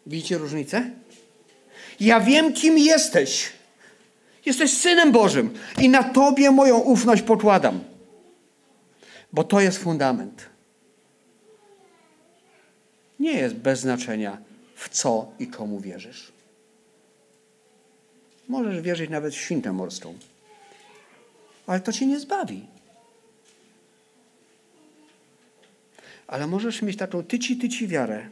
[0.06, 0.90] Widzicie różnicę?
[2.00, 3.52] Ja wiem, kim jesteś.
[4.46, 7.84] Jesteś Synem Bożym i na Tobie moją ufność pokładam.
[9.32, 10.46] Bo to jest fundament.
[13.20, 14.38] Nie jest bez znaczenia,
[14.74, 16.32] w co i komu wierzysz.
[18.48, 20.18] Możesz wierzyć nawet w świnkę morską.
[21.66, 22.66] Ale to cię nie zbawi.
[26.26, 28.26] Ale możesz mieć taką tyci-tyci wiarę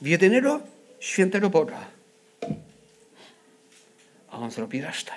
[0.00, 0.60] w jedynego
[1.00, 1.95] świętego Boga.
[4.36, 5.12] A On zrobi resztę.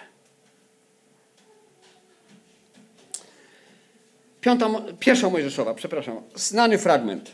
[4.41, 7.32] Piąta, pierwsza Mojżeszowa, przepraszam, znany fragment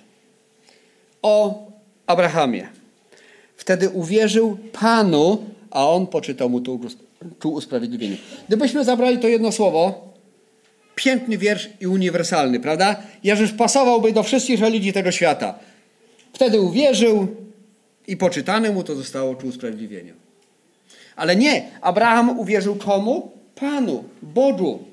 [1.21, 1.63] o
[2.07, 2.69] Abrahamie.
[3.57, 6.79] Wtedy uwierzył Panu, a on poczytał mu tu,
[7.39, 8.17] tu usprawiedliwienie.
[8.47, 10.13] Gdybyśmy zabrali to jedno słowo,
[10.95, 13.03] piękny wiersz i uniwersalny, prawda?
[13.23, 15.59] Jezus pasowałby do wszystkich religii tego świata.
[16.33, 17.27] Wtedy uwierzył
[18.07, 20.24] i poczytane mu to zostało ku usprawiedliwieniu.
[21.15, 23.31] Ale nie, Abraham uwierzył komu?
[23.55, 24.83] Panu, Bogu.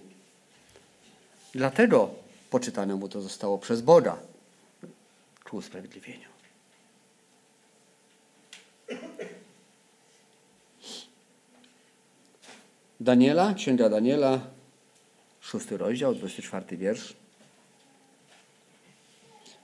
[1.55, 2.11] Dlatego
[2.51, 4.17] poczytane mu to zostało przez Boga
[5.45, 6.33] ku usprawiedliwieniu.
[13.01, 14.41] Daniela, księga Daniela,
[15.41, 17.15] szósty rozdział, 24 wiersz.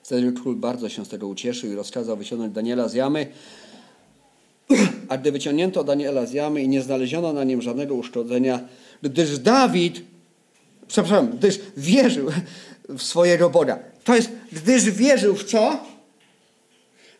[0.02, 3.32] Wtedy król bardzo się z tego ucieszył i rozkazał wyciągnąć Daniela z jamy.
[5.08, 8.60] A gdy wyciągnięto Daniela z jamy i nie znaleziono na nim żadnego uszkodzenia,
[9.02, 10.02] gdyż Dawid,
[10.88, 12.30] przepraszam, gdyż wierzył,
[12.88, 13.78] w swojego Boga.
[14.04, 15.84] To jest, gdyż wierzył w co?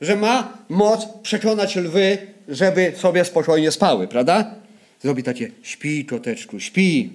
[0.01, 4.55] Że ma moc przekonać lwy, żeby sobie spokojnie spały, prawda?
[5.03, 7.13] Zrobi takie, śpi koteczku, śpi.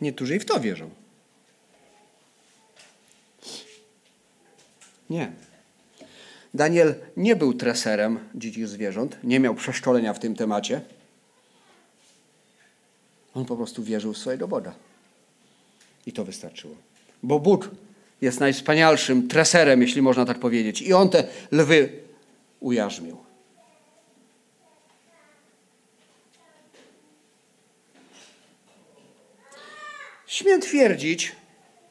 [0.00, 0.90] Niektórzy i w to wierzą.
[5.10, 5.32] Nie.
[6.54, 10.80] Daniel nie był treserem dzikich zwierząt, nie miał przeszkolenia w tym temacie.
[13.34, 14.74] On po prostu wierzył w swojego Boga.
[16.06, 16.74] I to wystarczyło.
[17.22, 17.70] Bo Bóg
[18.20, 20.82] jest najwspanialszym treserem, jeśli można tak powiedzieć.
[20.82, 21.88] I on te lwy
[22.60, 23.16] ujarzmił.
[30.26, 31.32] Śmiem twierdzić,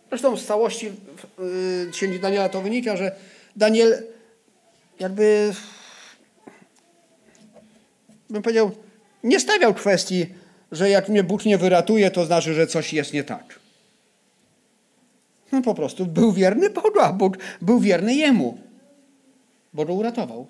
[0.10, 3.16] zresztą z całości yy, księgi Daniela to wynika, że
[3.56, 4.04] Daniel
[5.02, 5.54] jakby,
[8.30, 8.72] bym powiedział,
[9.24, 10.26] nie stawiał kwestii,
[10.72, 13.60] że jak mnie Bóg nie wyratuje, to znaczy, że coś jest nie tak.
[15.52, 18.58] No po prostu był wierny Bogu, a Bóg był wierny Jemu.
[19.74, 20.48] Bo go uratował.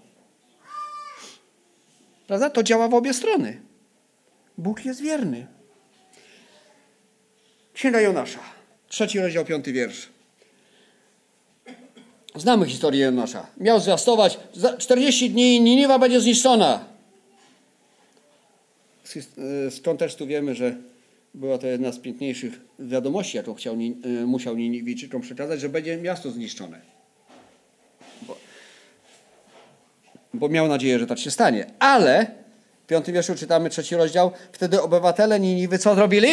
[2.28, 2.50] Prawda?
[2.50, 3.62] To działa w obie strony.
[4.58, 5.48] Bóg jest wierny.
[7.74, 8.40] Księga Jonasza,
[8.88, 10.11] trzeci rozdział, piąty wiersz.
[12.36, 13.48] Znamy historię Jonasza.
[13.58, 16.86] Miał zwiastować, za 40 dni Niniwa będzie zniszczona.
[19.70, 20.76] Z kontekstu wiemy, że
[21.34, 23.76] była to jedna z piękniejszych wiadomości, jaką chciał,
[24.26, 26.82] musiał Niniwijczykom przekazać, że będzie miasto zniszczone.
[28.22, 28.38] Bo,
[30.34, 31.66] bo miał nadzieję, że tak się stanie.
[31.80, 32.32] Ale
[32.84, 34.32] w piątym wierszu czytamy trzeci rozdział.
[34.52, 36.30] Wtedy obywatele Niniwy co zrobili?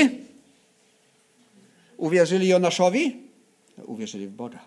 [1.97, 3.17] Uwierzyli Jonaszowi?
[3.87, 4.59] Uwierzyli w Boga.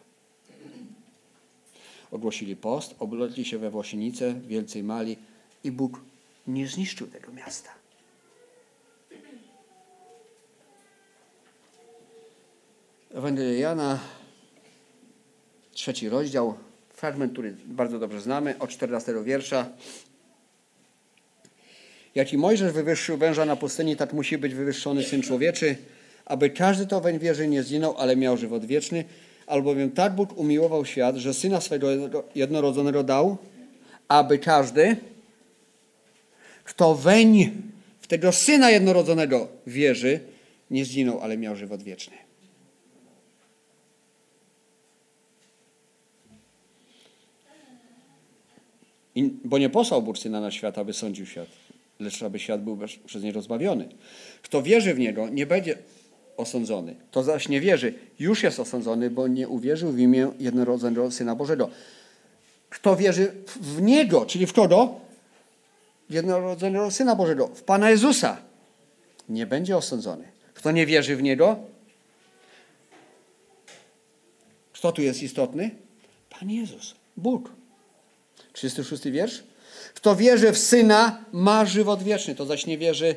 [2.12, 5.17] Ogłosili post, oblotli się we Włosienicę, wielcej mali
[5.63, 6.02] i Bóg
[6.47, 7.69] nie zniszczył tego miasta.
[13.13, 14.00] Ewangelia Jana,
[15.71, 16.54] trzeci rozdział,
[16.89, 19.69] fragment, który bardzo dobrze znamy, od 14 wiersza.
[22.15, 25.76] Jak i Mojżesz wywyższył węża na pustyni, tak musi być wywyższony Syn Człowieczy,
[26.26, 29.06] aby każdy to weń wierzy nie zginął, ale miał żywot wieczny.
[29.51, 31.87] Albowiem tak Bóg umiłował świat, że Syna swego
[32.35, 33.37] jednorodzonego dał,
[34.07, 34.95] aby każdy,
[36.63, 37.51] kto weń
[38.01, 40.19] w tego Syna jednorodzonego wierzy,
[40.69, 42.15] nie zginął, ale miał żywot wieczny.
[49.15, 51.47] I, bo nie posłał Bóg Syna na świat, aby sądził świat,
[51.99, 53.89] lecz aby świat był przez niego zbawiony.
[54.41, 55.77] Kto wierzy w Niego, nie będzie
[56.41, 56.95] osądzony.
[57.12, 61.69] To zaś nie wierzy, już jest osądzony, bo nie uwierzył w imię jednorodzonego Syna Bożego.
[62.69, 64.95] Kto wierzy w Niego, czyli w kogo?
[66.10, 68.38] Jednorodzonego Syna Bożego, w Pana Jezusa,
[69.30, 70.23] nie będzie osądzony.
[70.54, 71.60] Kto nie wierzy w Niego?
[74.73, 75.71] Kto tu jest istotny?
[76.30, 77.51] Pan Jezus, Bóg.
[78.54, 79.43] 36 wiersz.
[79.93, 82.36] Kto wierzy w Syna, ma żywot wieczny.
[82.36, 83.15] To zaś nie wierzy, y,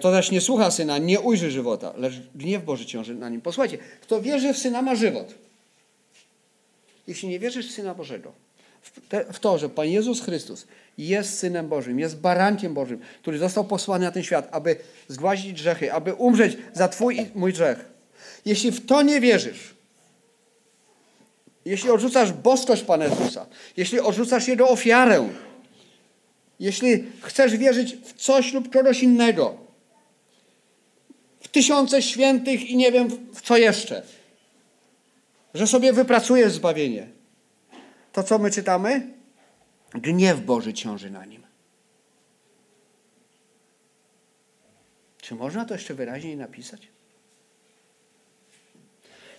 [0.00, 3.40] to zaś nie słucha Syna, nie ujrzy żywota, lecz gniew Boży ciąży na nim.
[3.40, 5.34] Posłuchajcie, kto wierzy w Syna, ma żywot.
[7.06, 8.32] Jeśli nie wierzysz w Syna Bożego,
[9.32, 10.66] w to, że Pan Jezus Chrystus
[10.98, 14.76] jest Synem Bożym, jest barankiem Bożym, który został posłany na ten świat, aby
[15.08, 17.84] zgładzić grzechy, aby umrzeć za Twój i mój grzech.
[18.44, 19.74] Jeśli w to nie wierzysz,
[21.64, 23.46] jeśli odrzucasz boskość Pana Jezusa,
[23.76, 25.28] jeśli odrzucasz Jego ofiarę,
[26.60, 29.58] jeśli chcesz wierzyć w coś lub kogoś innego,
[31.40, 34.02] w tysiące świętych i nie wiem w co jeszcze,
[35.54, 37.08] że sobie wypracujesz zbawienie,
[38.12, 39.06] to co my czytamy?
[39.94, 41.42] Gniew Boży ciąży na nim.
[45.20, 46.88] Czy można to jeszcze wyraźniej napisać?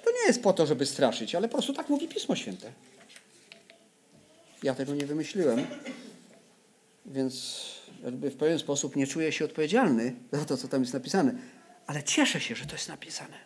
[0.03, 2.71] To nie jest po to, żeby straszyć, ale po prostu tak mówi Pismo Święte.
[4.63, 5.67] Ja tego nie wymyśliłem,
[7.05, 7.65] więc
[8.03, 11.33] jakby w pewien sposób nie czuję się odpowiedzialny za to, co tam jest napisane,
[11.87, 13.37] ale cieszę się, że to jest napisane.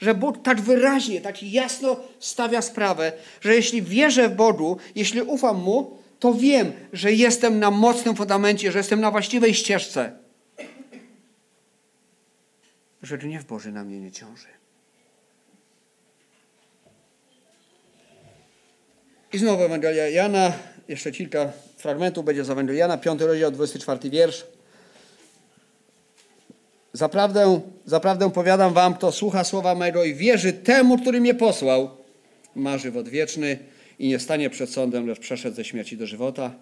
[0.00, 5.62] Że Bóg tak wyraźnie, tak jasno stawia sprawę, że jeśli wierzę w Bogu, jeśli ufam
[5.62, 10.18] Mu, to wiem, że jestem na mocnym fundamencie, że jestem na właściwej ścieżce.
[13.02, 14.46] Że gniew Boży na mnie nie ciąży.
[19.32, 20.52] I znowu Ewangelia Jana,
[20.88, 21.52] jeszcze kilka
[21.84, 24.46] fragmentów będzie z Ewangelii Jana, 5 rozdział, 24 wiersz.
[26.92, 31.90] Zaprawdę, zaprawdę powiadam wam, kto słucha słowa mego i wierzy temu, który mnie posłał,
[32.56, 33.58] ma żywot wieczny
[33.98, 36.54] i nie stanie przed sądem, lecz przeszedł ze śmierci do żywota.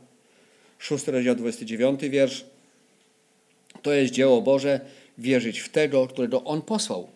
[0.78, 2.44] 6 rozdział, 29 wiersz.
[3.82, 4.80] To jest dzieło Boże.
[5.18, 7.08] wierzyć w tego, którego On posłał.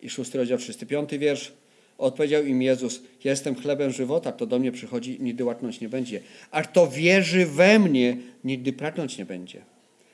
[0.00, 1.52] I szósty rozdział, 35 wiersz.
[1.98, 6.20] Odpowiedział im Jezus, jestem chlebem żywota, kto do mnie przychodzi, nigdy łaknąć nie będzie.
[6.50, 9.62] A kto wierzy we mnie, nigdy pragnąć nie będzie.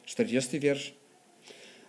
[0.07, 0.95] 40 wiersz.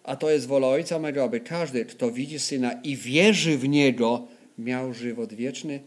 [0.03, 4.27] A to jest wola Ojca mego, aby każdy, kto widzi Syna i wierzy w Niego,
[4.57, 5.79] miał żywot wieczny,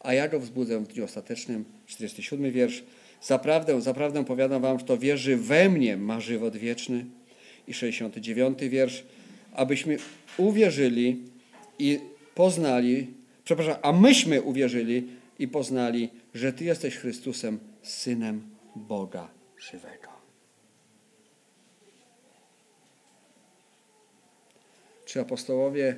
[0.00, 1.64] a ja go wzbudzę w dniu ostatecznym.
[1.86, 2.82] 47 wiersz.
[3.22, 7.04] Zaprawdę, zaprawdę powiadam wam, kto wierzy we mnie, ma żywot wieczny.
[7.68, 9.04] I 69 wiersz.
[9.52, 9.96] Abyśmy
[10.36, 11.16] uwierzyli
[11.78, 11.98] i
[12.34, 13.06] poznali,
[13.48, 19.28] przepraszam, a myśmy uwierzyli i poznali, że Ty jesteś Chrystusem, Synem Boga
[19.58, 20.08] żywego.
[25.04, 25.96] Czy apostołowie,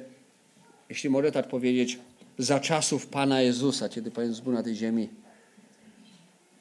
[0.89, 1.99] jeśli mogę tak powiedzieć,
[2.39, 5.09] za czasów Pana Jezusa, kiedy Pan Jezus był na tej ziemi,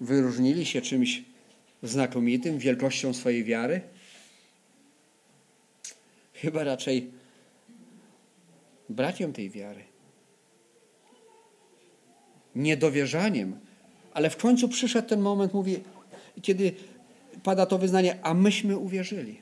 [0.01, 1.23] wyróżnili się czymś
[1.83, 3.81] znakomitym, wielkością swojej wiary?
[6.33, 7.11] Chyba raczej
[8.89, 9.88] brakiem tej wiary.
[12.55, 13.59] Niedowierzaniem.
[14.13, 15.83] Ale w końcu przyszedł ten moment, mówi,
[16.41, 16.73] kiedy
[17.43, 19.41] pada to wyznanie, a myśmy uwierzyli.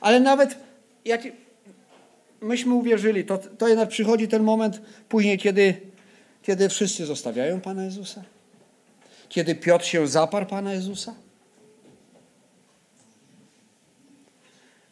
[0.00, 0.58] Ale nawet
[1.04, 1.22] jak
[2.40, 5.80] myśmy uwierzyli, to, to jednak przychodzi ten moment później, kiedy,
[6.42, 8.22] kiedy wszyscy zostawiają Pana Jezusa.
[9.28, 11.14] Kiedy Piotr się zaparł Pana Jezusa.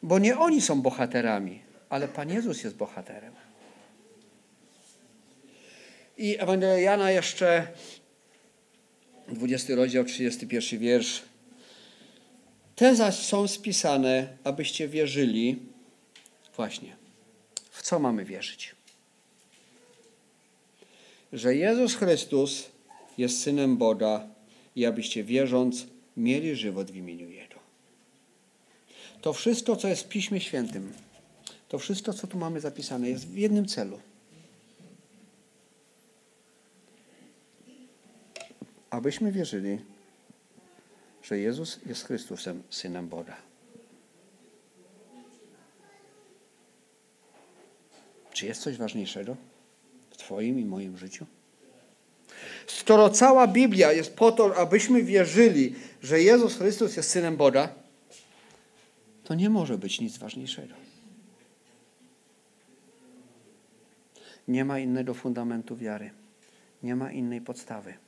[0.02, 3.47] Bo nie oni są bohaterami, ale Pan Jezus jest bohaterem.
[6.18, 7.66] I Ewangelia Jana jeszcze,
[9.28, 11.22] 20 rozdział, 31 wiersz.
[12.76, 15.58] Te zaś są spisane, abyście wierzyli.
[16.56, 16.96] Właśnie.
[17.70, 18.74] W co mamy wierzyć?
[21.32, 22.68] Że Jezus Chrystus
[23.18, 24.26] jest Synem Boga
[24.76, 27.58] i abyście wierząc mieli żywot w imieniu Jego.
[29.20, 30.92] To wszystko, co jest w Piśmie Świętym,
[31.68, 34.00] to wszystko, co tu mamy zapisane, jest w jednym celu.
[38.98, 39.78] Abyśmy wierzyli,
[41.22, 43.36] że Jezus jest Chrystusem, Synem Boga.
[48.32, 49.36] Czy jest coś ważniejszego
[50.10, 51.26] w Twoim i moim życiu?
[52.66, 57.74] Skoro cała Biblia jest po to, abyśmy wierzyli, że Jezus Chrystus jest Synem Boga,
[59.24, 60.74] to nie może być nic ważniejszego.
[64.48, 66.10] Nie ma innego fundamentu wiary.
[66.82, 68.07] Nie ma innej podstawy.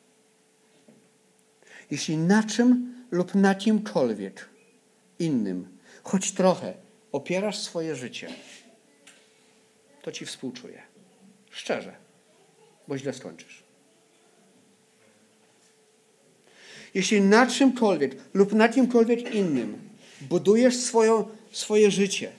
[1.91, 4.49] Jeśli na czym lub na kimkolwiek
[5.19, 6.75] innym, choć trochę,
[7.13, 8.29] opierasz swoje życie,
[10.03, 10.83] to ci współczuję.
[11.51, 11.93] Szczerze,
[12.89, 13.63] bo źle skończysz.
[16.95, 19.79] Jeśli na czymkolwiek lub na kimkolwiek innym
[20.21, 22.33] budujesz swoją, swoje życie,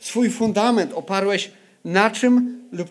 [0.00, 1.52] swój fundament oparłeś
[1.84, 2.88] na czym lub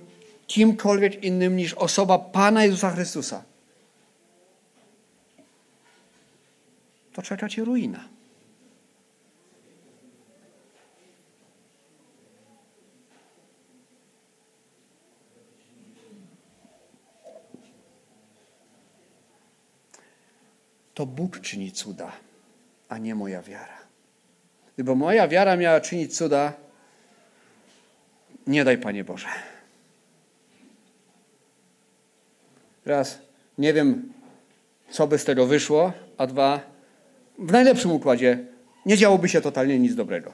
[0.47, 3.43] kimkolwiek innym niż osoba Pana Jezusa Chrystusa,
[7.14, 8.09] to czeka cię ruina.
[20.93, 22.12] To Bóg czyni cuda,
[22.89, 23.78] a nie moja wiara.
[24.76, 26.53] Gdyby moja wiara miała czynić cuda,
[28.47, 29.28] nie daj Panie Boże.
[32.86, 33.20] Raz,
[33.57, 34.14] nie wiem,
[34.89, 36.70] co by z tego wyszło, a dwa,
[37.42, 38.46] w najlepszym układzie
[38.86, 40.34] nie działoby się totalnie nic dobrego.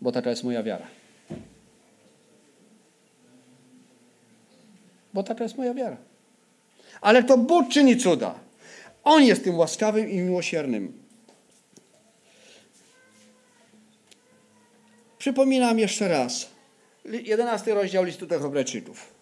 [0.00, 0.86] Bo taka jest moja wiara.
[5.14, 5.96] Bo taka jest moja wiara.
[7.00, 8.34] Ale to Bóg czyni cuda.
[9.04, 10.92] On jest tym łaskawym i miłosiernym.
[15.18, 16.48] Przypominam jeszcze raz.
[17.04, 19.12] 11 rozdział listu do Hebrajczyków.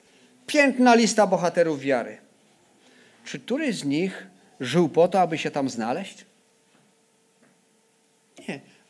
[0.47, 2.19] Piękna lista bohaterów wiary.
[3.25, 4.27] Czy któryś z nich
[4.61, 6.26] żył po to, aby się tam znaleźć?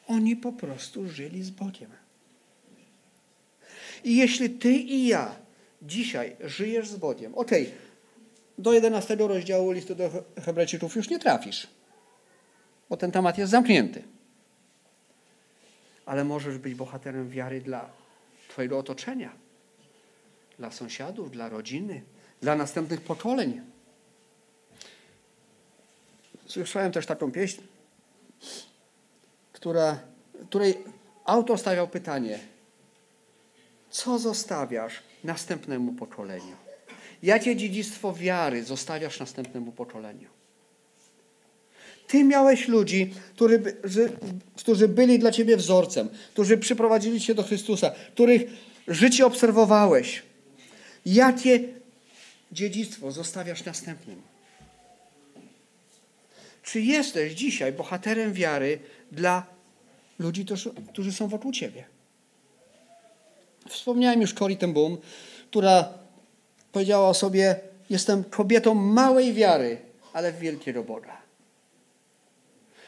[0.07, 1.90] Oni po prostu żyli z Bogiem.
[4.04, 5.36] I jeśli ty i ja
[5.82, 7.78] dzisiaj żyjesz z Bogiem, okej, okay,
[8.59, 10.11] do 11 rozdziału listu do
[10.44, 11.66] Hebrajczyków już nie trafisz,
[12.90, 14.02] bo ten temat jest zamknięty.
[16.07, 17.90] Ale możesz być bohaterem wiary dla
[18.48, 19.32] Twojego otoczenia,
[20.59, 22.02] dla sąsiadów, dla rodziny,
[22.40, 23.61] dla następnych pokoleń.
[26.46, 27.62] Słyszałem też taką pieśń,
[29.57, 29.98] która,
[30.50, 30.74] której
[31.24, 32.38] autor stawiał pytanie:
[33.90, 36.57] Co zostawiasz następnemu pokoleniu?
[37.22, 40.28] Jakie dziedzictwo wiary zostawiasz następnemu pokoleniu?
[42.07, 43.62] Ty miałeś ludzi, którzy,
[44.57, 48.42] którzy byli dla ciebie wzorcem, którzy przyprowadzili cię do Chrystusa, których
[48.88, 50.22] życie obserwowałeś.
[51.07, 51.61] Jakie
[52.52, 54.36] dziedzictwo zostawiasz następnym?
[56.66, 58.78] Czy jesteś dzisiaj bohaterem wiary
[59.12, 59.46] dla
[60.18, 60.46] ludzi,
[60.88, 61.84] którzy są wokół ciebie?
[63.68, 64.98] Wspomniałem już Cory ten Boom,
[65.50, 65.88] która
[66.72, 67.56] powiedziała o sobie:
[67.90, 69.78] Jestem kobietą małej wiary,
[70.12, 71.16] ale wielkiego Boga.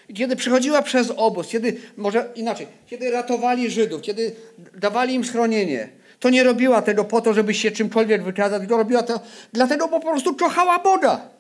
[0.09, 4.37] I kiedy przychodziła przez obóz, kiedy, może inaczej, kiedy ratowali Żydów, kiedy
[4.75, 5.89] dawali im schronienie,
[6.21, 9.21] to nie robiła tego po to, żeby się czymkolwiek wykazać, tylko robiła to
[9.53, 11.38] dlatego, bo po prostu kochała Boga.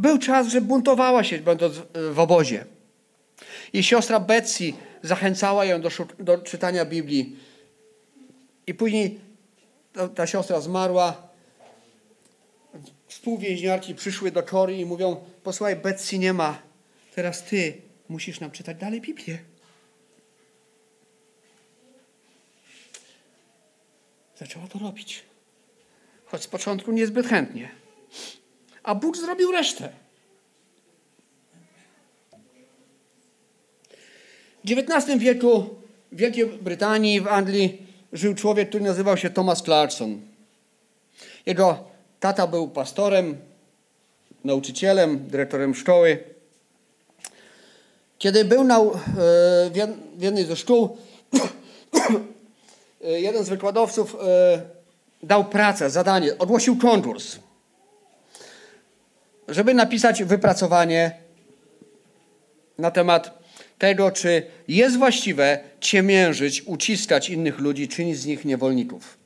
[0.00, 1.74] Był czas, że buntowała się, będąc
[2.12, 2.64] w obozie.
[3.72, 4.72] Jej siostra Betsy
[5.02, 7.36] zachęcała ją do, do czytania Biblii.
[8.66, 9.20] I później
[9.92, 11.28] ta, ta siostra zmarła.
[13.06, 16.62] Współwięźniarki przyszły do Kory i mówią: Posłuchaj, Betsy nie ma.
[17.14, 19.38] Teraz ty musisz nam czytać dalej Biblię.
[24.38, 25.24] Zaczęła to robić.
[26.24, 27.79] Choć z początku niezbyt chętnie.
[28.82, 29.88] A Bóg zrobił resztę.
[34.64, 35.80] W XIX wieku
[36.12, 40.20] w Wielkiej Brytanii, w Anglii żył człowiek, który nazywał się Thomas Clarkson.
[41.46, 41.84] Jego
[42.20, 43.36] tata był pastorem,
[44.44, 46.24] nauczycielem, dyrektorem szkoły.
[48.18, 48.90] Kiedy był na, e,
[50.16, 50.96] w jednej ze szkół,
[53.04, 54.62] e, jeden z wykładowców e,
[55.22, 57.38] dał pracę, zadanie, ogłosił konkurs,
[59.48, 61.12] żeby napisać wypracowanie
[62.78, 63.40] na temat
[63.78, 69.18] tego, czy jest właściwe ciemiężyć, uciskać innych ludzi, czynić z nich niewolników.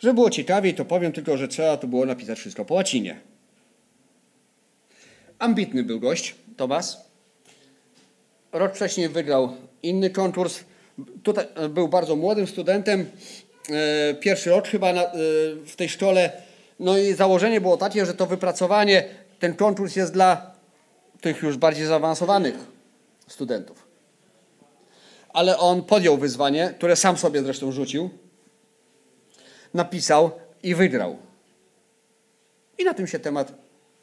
[0.00, 3.20] Żeby było ciekawiej, to powiem tylko, że trzeba to było napisać wszystko po łacinie.
[5.38, 7.12] Ambitny był gość, Tomas.
[8.52, 10.64] Rok wcześniej wygrał inny konkurs.
[11.22, 13.06] Tutaj e, był bardzo młodym studentem.
[13.70, 15.10] E, pierwszy rok chyba e,
[15.66, 16.42] w tej szkole.
[16.82, 19.04] No i założenie było takie, że to wypracowanie,
[19.38, 20.50] ten konkurs jest dla
[21.20, 22.54] tych już bardziej zaawansowanych
[23.28, 23.86] studentów.
[25.28, 28.10] Ale on podjął wyzwanie, które sam sobie zresztą rzucił,
[29.74, 30.30] napisał
[30.62, 31.16] i wygrał.
[32.78, 33.52] I na tym się temat,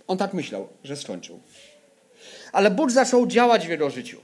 [0.07, 1.39] on tak myślał, że skończył.
[2.51, 4.21] Ale Bóg zaczął działać w jego życiu.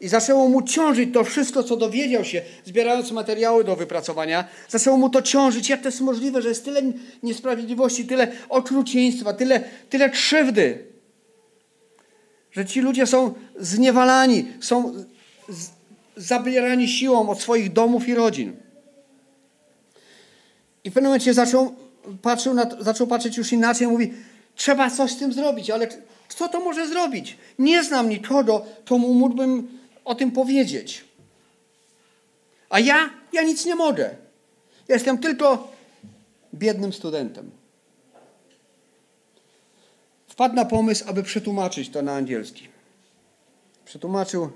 [0.00, 4.48] I zaczęło mu ciążyć to wszystko, co dowiedział się, zbierając materiały do wypracowania.
[4.68, 5.68] Zaczęło mu to ciążyć.
[5.68, 6.82] Jak to jest możliwe, że jest tyle
[7.22, 10.84] niesprawiedliwości, tyle okrucieństwa, tyle, tyle krzywdy.
[12.52, 15.04] Że ci ludzie są zniewalani, są
[16.16, 18.56] zabierani siłą od swoich domów i rodzin.
[20.84, 21.74] I w pewnym momencie zaczął,
[22.22, 24.12] patrzył na zaczął patrzeć już inaczej mówi,
[24.54, 25.88] trzeba coś z tym zrobić, ale
[26.28, 27.36] kto to może zrobić?
[27.58, 29.77] Nie znam nikogo, komu mógłbym
[30.08, 31.04] o tym powiedzieć.
[32.70, 34.10] A ja, ja nic nie mogę.
[34.88, 35.72] Jestem tylko
[36.54, 37.58] biednym studentem
[40.38, 42.68] wpadł na pomysł, aby przetłumaczyć to na angielski.
[43.84, 44.50] Przetłumaczył.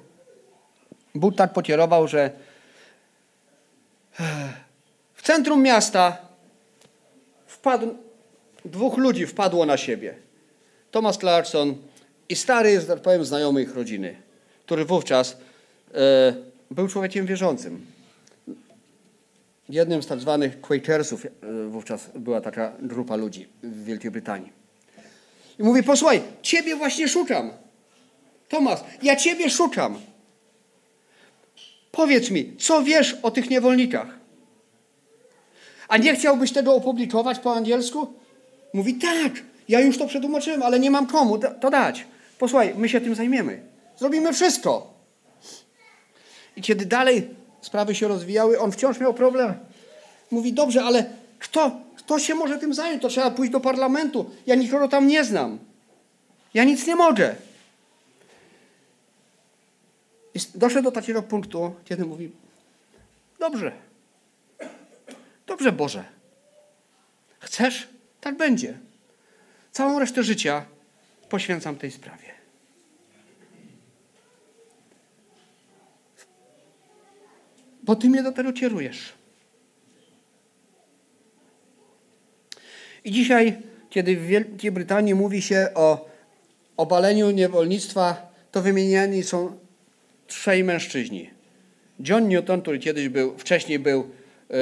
[1.14, 2.30] Bóg tak pokierował, że
[5.14, 6.18] w centrum miasta
[7.46, 7.94] wpadł,
[8.64, 10.14] dwóch ludzi wpadło na siebie.
[10.90, 11.76] Thomas Clarkson
[12.28, 14.16] i stary, tak powiem, znajomy ich rodziny,
[14.72, 15.36] który wówczas
[15.94, 16.34] e,
[16.70, 17.86] był człowiekiem wierzącym.
[19.68, 21.28] Jednym z tak zwanych Quakersów e,
[21.68, 24.52] wówczas była taka grupa ludzi w Wielkiej Brytanii.
[25.58, 27.50] I mówi, posłuchaj, ciebie właśnie szukam.
[28.48, 29.98] Tomasz, ja ciebie szukam.
[31.90, 34.08] Powiedz mi, co wiesz o tych niewolnikach?
[35.88, 38.06] A nie chciałbyś tego opublikować po angielsku?
[38.74, 39.32] Mówi, tak,
[39.68, 42.06] ja już to przetłumaczyłem, ale nie mam komu to dać.
[42.38, 43.71] Posłuchaj, my się tym zajmiemy.
[44.02, 44.94] Zrobimy wszystko.
[46.56, 47.28] I kiedy dalej
[47.60, 49.54] sprawy się rozwijały, on wciąż miał problem.
[50.30, 53.02] Mówi, dobrze, ale kto, kto się może tym zająć?
[53.02, 54.30] To trzeba pójść do parlamentu.
[54.46, 55.58] Ja nikogo tam nie znam.
[56.54, 57.34] Ja nic nie mogę.
[60.34, 62.30] I doszedł do takiego punktu, kiedy mówi:
[63.38, 63.72] Dobrze.
[65.46, 66.04] Dobrze, Boże.
[67.38, 67.88] Chcesz?
[68.20, 68.78] Tak będzie.
[69.72, 70.64] Całą resztę życia
[71.28, 72.41] poświęcam tej sprawie.
[77.92, 79.12] Bo Ty mnie do tego kierujesz.
[83.04, 83.58] I dzisiaj,
[83.90, 86.08] kiedy w Wielkiej Brytanii mówi się o
[86.76, 89.58] obaleniu niewolnictwa, to wymieniani są
[90.26, 91.30] trzej mężczyźni.
[92.00, 94.00] John Newton, który kiedyś był, wcześniej był
[94.50, 94.56] e,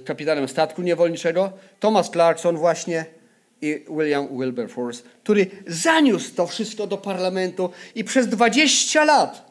[0.00, 3.04] kapitanem statku niewolniczego, Thomas Clarkson właśnie
[3.62, 9.50] i William Wilberforce, który zaniósł to wszystko do parlamentu i przez 20 lat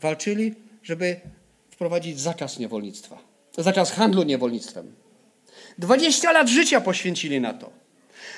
[0.00, 1.20] walczyli, żeby
[1.70, 3.18] wprowadzić zakaz niewolnictwa,
[3.58, 4.94] zakaz handlu niewolnictwem.
[5.78, 7.70] 20 lat życia poświęcili na to.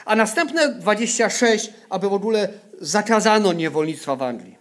[0.04, 2.48] A następne 26, aby w ogóle
[2.80, 4.56] zakazano niewolnictwa w Anglii.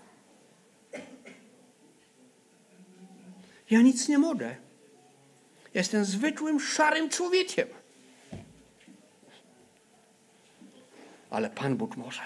[3.70, 4.56] Ja nic nie mogę.
[5.74, 7.68] Jestem zwykłym, szarym człowiekiem.
[11.30, 12.22] Ale Pan Bóg może.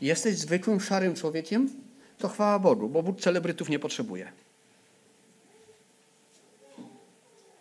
[0.00, 1.83] Jesteś zwykłym, szarym człowiekiem?
[2.18, 4.32] To chwała Bogu, bo Bóg celebrytów nie potrzebuje.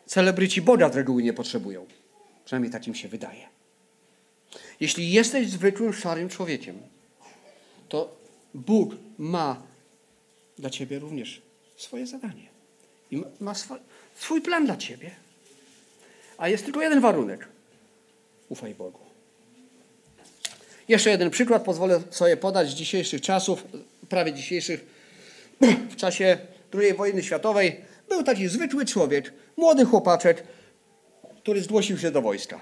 [0.06, 1.86] Celebryci Boga z reguły nie potrzebują.
[2.46, 3.48] Przynajmniej tak im się wydaje.
[4.80, 6.82] Jeśli jesteś zwykłym, szarym człowiekiem,
[7.90, 8.16] to
[8.54, 9.62] Bóg ma
[10.58, 11.42] dla ciebie również
[11.76, 12.48] swoje zadanie.
[13.12, 13.78] I ma swój,
[14.16, 15.12] swój plan dla ciebie.
[16.38, 17.48] A jest tylko jeden warunek.
[18.50, 19.00] Ufaj Bogu.
[20.88, 23.64] Jeszcze jeden przykład pozwolę sobie podać z dzisiejszych czasów,
[24.14, 24.86] prawie dzisiejszych.
[25.94, 26.38] W czasie
[26.74, 30.44] II wojny światowej był taki zwykły człowiek, młody chłopaczek,
[31.38, 32.62] który zgłosił się do wojska.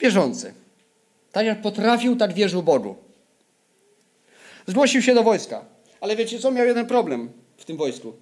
[0.00, 0.54] Wierzący.
[1.32, 2.96] Tak jak potrafił, tak wierzył Bogu.
[4.66, 5.64] Zgłosił się do wojska.
[6.00, 6.50] Ale wiecie co?
[6.50, 8.12] Miał jeden problem w tym wojsku.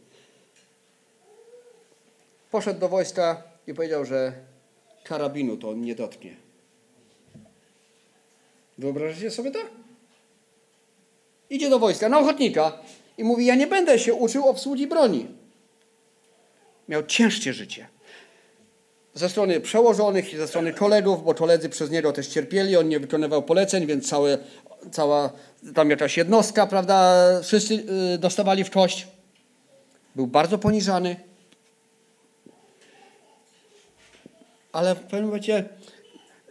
[2.51, 4.33] Poszedł do wojska i powiedział, że
[5.05, 6.37] karabinu to on nie dotknie.
[8.79, 9.84] Wyobrażacie sobie to?
[11.51, 12.79] Idzie do wojska na ochotnika
[13.19, 15.27] i mówi: Ja nie będę się uczył obsługi broni.
[16.89, 17.89] Miał ciężkie życie.
[19.15, 23.01] Ze strony przełożonych i ze strony kolegów, bo koledzy przez niego też cierpieli, on nie
[23.01, 24.39] wykonywał poleceń, więc całe,
[24.93, 25.33] cała
[25.75, 27.75] tam jakaś jednostka, prawda, wszyscy
[28.15, 29.07] y, dostawali w kość.
[30.17, 31.17] Był bardzo poniżany.
[34.73, 35.65] Ale w pewnym momencie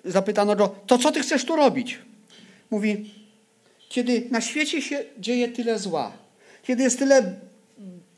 [0.06, 2.00] zapytano go, to co ty chcesz tu robić?
[2.70, 3.12] Mówi,
[3.94, 6.12] kiedy na świecie się dzieje tyle zła,
[6.64, 7.40] kiedy jest tyle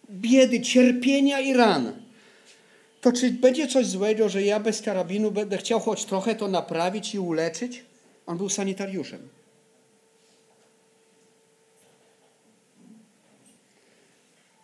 [0.10, 1.94] biedy, cierpienia i ran,
[3.02, 7.16] to czy będzie coś złego, że ja bez karabinu będę chciał choć trochę to naprawić
[7.16, 7.84] i uleczyć?
[8.26, 9.30] On był sanitariuszem.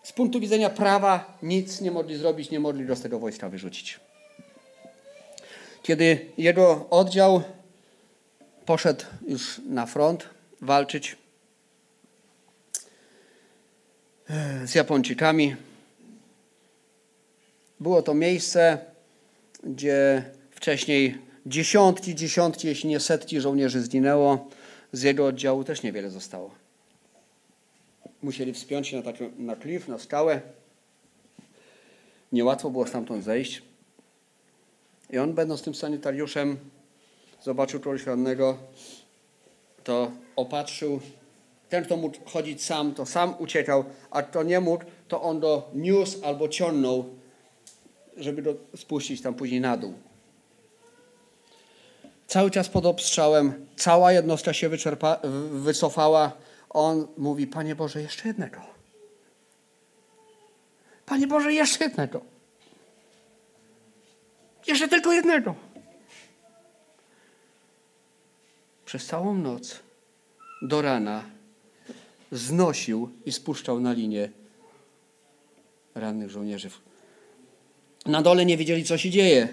[0.04, 4.00] Z punktu widzenia prawa nic nie mogli zrobić, nie mogli go z tego wojska wyrzucić.
[5.84, 7.42] Kiedy jego oddział
[8.66, 11.18] poszedł już na front walczyć
[14.30, 15.56] e, z Japończykami,
[17.80, 18.78] było to miejsce,
[19.64, 24.50] gdzie wcześniej dziesiątki, dziesiątki, jeśli nie setki żołnierzy zginęło.
[24.94, 26.52] Z jego oddziału też niewiele zostało.
[28.22, 30.42] Musieli wspiąć się na, taki, na klif, na skałę.
[32.32, 33.62] Niełatwo było stamtąd zejść.
[35.10, 36.58] I on, będąc tym sanitariuszem,
[37.42, 38.58] zobaczył kogoś rannego,
[39.84, 41.00] to opatrzył.
[41.70, 45.64] Ten, kto mógł chodzić sam, to sam uciekał, a kto nie mógł, to on go
[45.74, 47.10] niósł albo ciągnął,
[48.18, 49.94] żeby go spuścić tam później na dół.
[52.28, 55.20] Cały czas pod obstrzałem, cała jednostka się wyczerpa,
[55.52, 56.32] wycofała.
[56.70, 58.62] On mówi, Panie Boże, jeszcze jednego.
[61.06, 62.22] Panie Boże, jeszcze jednego.
[64.68, 65.56] Jeszcze tylko jednego.
[68.86, 69.80] Przez całą noc
[70.62, 71.24] do rana
[72.32, 74.30] znosił i spuszczał na linię
[75.96, 76.70] rannych żołnierzy.
[78.06, 79.48] Na dole nie wiedzieli, co się dzieje.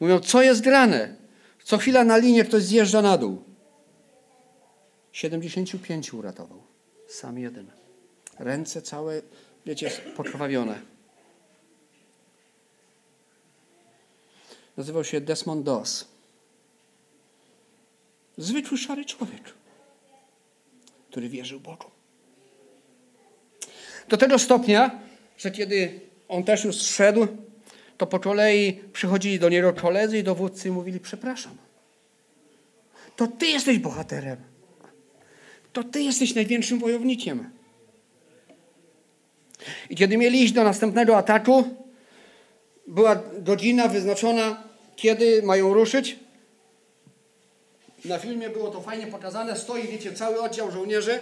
[0.00, 1.16] Mówią, co jest grane?
[1.64, 3.42] Co chwila na linię ktoś zjeżdża na dół.
[5.12, 6.62] 75 uratował.
[7.08, 7.70] Sam jeden.
[8.38, 9.22] Ręce całe,
[9.66, 10.80] wiecie, pokrwawione.
[14.76, 16.08] Nazywał się Desmond Doss.
[18.38, 19.54] Zwykły szary człowiek,
[21.16, 21.90] który wierzył Bogu.
[24.08, 25.00] Do tego stopnia,
[25.38, 27.26] że kiedy on też już zszedł,
[27.98, 31.56] to po kolei przychodzili do niego koledzy i dowódcy i mówili: Przepraszam,
[33.16, 34.36] to ty jesteś bohaterem.
[35.72, 37.50] To ty jesteś największym wojownikiem.
[39.90, 41.64] I kiedy mieli iść do następnego ataku,
[42.86, 44.62] była godzina wyznaczona,
[44.96, 46.18] kiedy mają ruszyć.
[48.08, 49.56] Na filmie było to fajnie pokazane.
[49.56, 51.20] Stoi, wiecie, cały oddział żołnierzy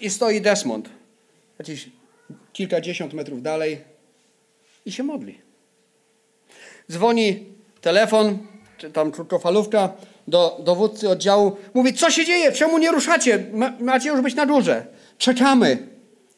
[0.00, 0.88] i stoi Desmond.
[1.58, 1.88] Jakieś
[2.52, 3.80] kilkadziesiąt metrów dalej
[4.86, 5.40] i się modli.
[6.90, 7.44] Dzwoni
[7.80, 8.38] telefon,
[8.78, 9.92] czy tam krótkofalówka
[10.28, 11.56] do dowódcy oddziału.
[11.74, 12.52] Mówi, co się dzieje?
[12.52, 13.46] Czemu nie ruszacie?
[13.80, 14.86] Macie już być na górze.
[15.18, 15.88] Czekamy.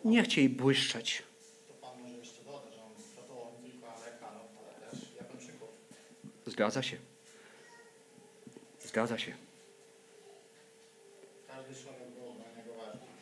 [4.67, 5.69] ale też Japończyków.
[6.45, 6.97] Zgadza się.
[8.79, 9.33] Zgadza się.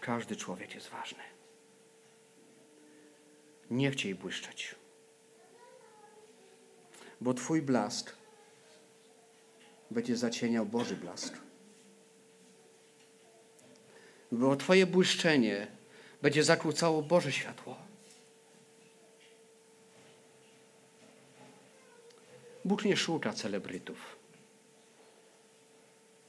[0.02, 1.24] Każdy człowiek jest ważny.
[3.72, 4.76] Nie chciej błyszczeć.
[7.22, 8.16] Bo Twój blask
[9.92, 11.34] będzie zacieniał Boży blask.
[14.32, 15.79] Bo Twoje błyszczenie
[16.22, 17.76] będzie zakłócało Boże światło.
[22.66, 24.18] Bóg nie szuka celebrytów.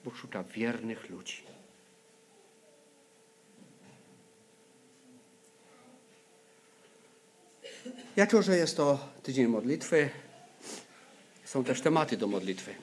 [0.05, 1.43] Bóg szuka wiernych ludzi.
[8.17, 10.11] Jako, że jest to tydzień modlitwy,
[11.45, 12.75] są też tematy do modlitwy.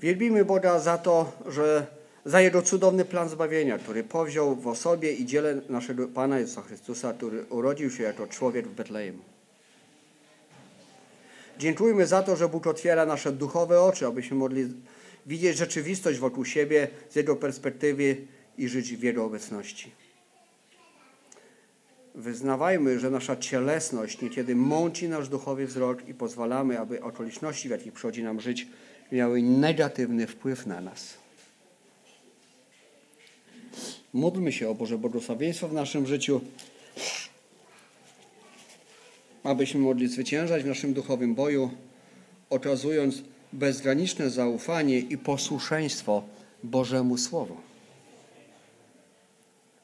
[0.00, 1.86] Wielbimy Boga za to, że
[2.26, 7.12] za Jego cudowny plan zbawienia, który powziął w osobie i dziele naszego Pana Jezusa Chrystusa,
[7.12, 9.18] który urodził się jako człowiek w Betlejem.
[11.58, 14.72] Dziękujmy za to, że Bóg otwiera nasze duchowe oczy, abyśmy mogli
[15.26, 18.16] widzieć rzeczywistość wokół siebie z Jego perspektywy
[18.58, 19.90] i żyć w Jego obecności.
[22.14, 27.92] Wyznawajmy, że nasza cielesność niekiedy mąci nasz duchowy wzrok i pozwalamy, aby okoliczności, w jakich
[27.92, 28.66] przychodzi nam żyć,
[29.12, 31.25] miały negatywny wpływ na nas.
[34.16, 36.40] Módlmy się o Boże błogosławieństwo w naszym życiu,
[39.42, 41.70] abyśmy mogli zwyciężać w naszym duchowym boju,
[42.50, 46.22] okazując bezgraniczne zaufanie i posłuszeństwo
[46.62, 47.56] Bożemu Słowu.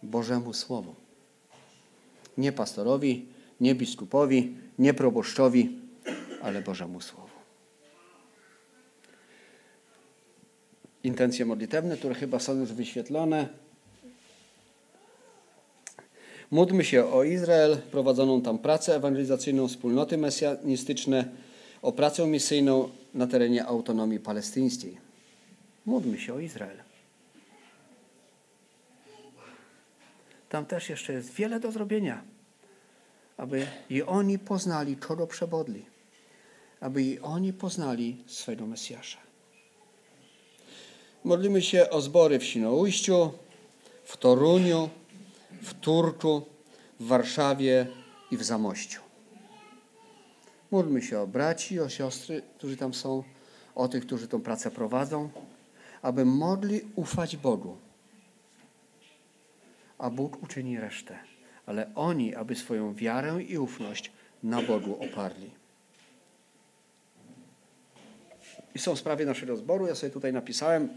[0.03, 0.95] Bożemu Słowu.
[2.39, 3.27] Nie pastorowi,
[3.61, 5.79] nie biskupowi, nie proboszczowi,
[6.43, 7.29] ale Bożemu Słowu.
[11.05, 13.62] Intencje modlitewne, które chyba są już wyświetlone.
[16.53, 21.29] Módlmy się o Izrael, prowadzoną tam pracę ewangelizacyjną, wspólnoty mesjanistyczne,
[21.83, 24.97] o pracę misyjną na terenie autonomii palestyńskiej.
[25.87, 26.77] Módlmy się o Izrael.
[30.49, 32.23] Tam też jeszcze jest wiele do zrobienia,
[33.37, 35.85] aby i oni poznali, kogo przebodli,
[36.81, 39.19] aby i oni poznali swego Mesjasza.
[41.25, 43.33] Modlimy się o zbory w Świnoujściu,
[44.05, 44.91] w Toruniu,
[45.63, 46.43] w Turku,
[47.01, 47.87] w Warszawie
[48.31, 49.01] i w Zamościu.
[50.71, 53.23] Módlmy się o braci, o siostry, którzy tam są,
[53.75, 55.31] o tych, którzy tą pracę prowadzą,
[56.03, 57.77] aby mogli ufać Bogu.
[59.99, 61.19] A Bóg uczyni resztę,
[61.67, 65.51] ale oni, aby swoją wiarę i ufność na Bogu oparli.
[68.75, 69.87] I są sprawy naszego zboru.
[69.87, 70.89] Ja sobie tutaj napisałem.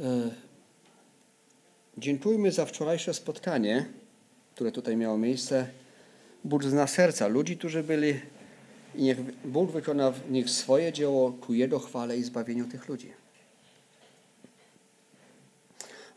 [0.00, 0.30] E,
[1.98, 3.86] Dziękujmy za wczorajsze spotkanie,
[4.54, 5.68] które tutaj miało miejsce.
[6.44, 8.20] Bóg zna serca ludzi, którzy byli
[8.94, 13.12] i niech Bóg wykona w nich swoje dzieło ku Jego chwale i zbawieniu tych ludzi.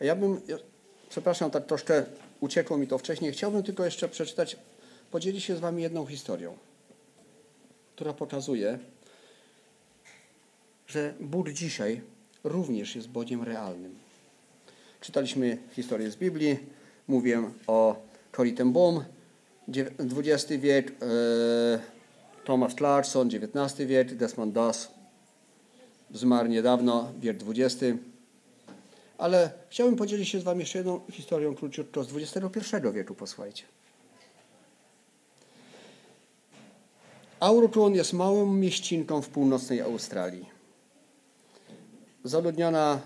[0.01, 0.57] A ja bym, ja,
[1.09, 2.05] przepraszam, tak troszkę
[2.39, 4.57] uciekło mi to wcześniej, chciałbym tylko jeszcze przeczytać,
[5.11, 6.57] podzielić się z Wami jedną historią,
[7.95, 8.79] która pokazuje,
[10.87, 12.01] że Bóg dzisiaj
[12.43, 14.06] również jest Bogiem realnym.
[15.07, 16.57] Czytaliśmy historię z Biblii,
[17.07, 17.95] mówię o
[18.35, 19.03] Corrie ten Boom,
[19.99, 20.95] XX wiek, e,
[22.45, 24.87] Thomas Clarkson, XIX wiek, Desmond Doss,
[26.13, 27.99] zmarł niedawno, wiek XX.
[29.17, 33.63] Ale chciałbym podzielić się z Wami jeszcze jedną historią króciutko z XXI wieku, posłuchajcie.
[37.39, 40.45] Aurochon jest małą mieścinką w północnej Australii.
[42.23, 43.01] Zaludniona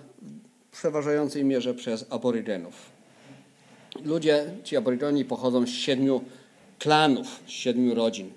[0.72, 2.74] przeważającej mierze przez aborygenów.
[4.03, 6.24] Ludzie, ci aborygeni pochodzą z siedmiu
[6.80, 8.32] klanów, z siedmiu rodzin.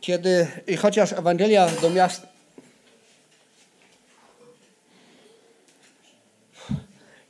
[0.00, 2.26] Kiedy, i chociaż Ewangelia do miasta,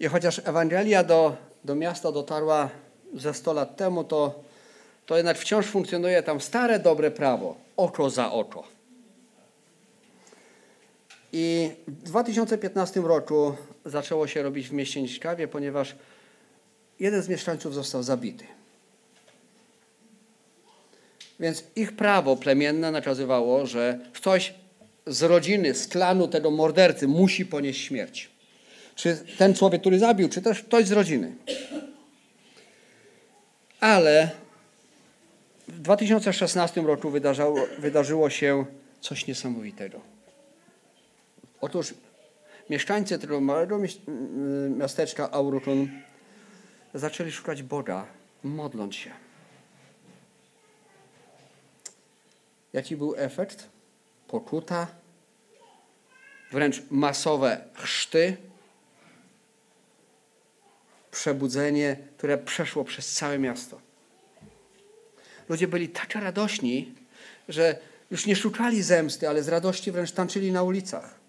[0.00, 2.68] i chociaż Ewangelia do, do miasta dotarła
[3.14, 4.42] ze 100 lat temu, to,
[5.06, 8.64] to jednak wciąż funkcjonuje tam stare, dobre prawo, oko za oko.
[11.36, 13.54] I w 2015 roku
[13.84, 15.96] zaczęło się robić w mieście nieciekawie, ponieważ
[17.00, 18.44] jeden z mieszkańców został zabity.
[21.40, 24.54] Więc ich prawo plemienne nakazywało, że ktoś
[25.06, 28.30] z rodziny, z klanu tego mordercy musi ponieść śmierć.
[28.94, 31.34] Czy ten człowiek, który zabił, czy też ktoś z rodziny.
[33.80, 34.30] Ale
[35.68, 38.64] w 2016 roku wydarzało, wydarzyło się
[39.00, 40.13] coś niesamowitego.
[41.64, 41.94] Otóż
[42.70, 43.78] mieszkańcy tego małego
[44.76, 45.88] miasteczka Auruton
[46.94, 48.06] zaczęli szukać Boga,
[48.42, 49.10] modląc się.
[52.72, 53.68] Jaki był efekt?
[54.28, 54.86] Pokuta,
[56.52, 58.36] wręcz masowe chrzty,
[61.10, 63.80] przebudzenie, które przeszło przez całe miasto.
[65.48, 66.94] Ludzie byli tak radośni,
[67.48, 67.78] że
[68.10, 71.23] już nie szukali zemsty, ale z radości wręcz tańczyli na ulicach.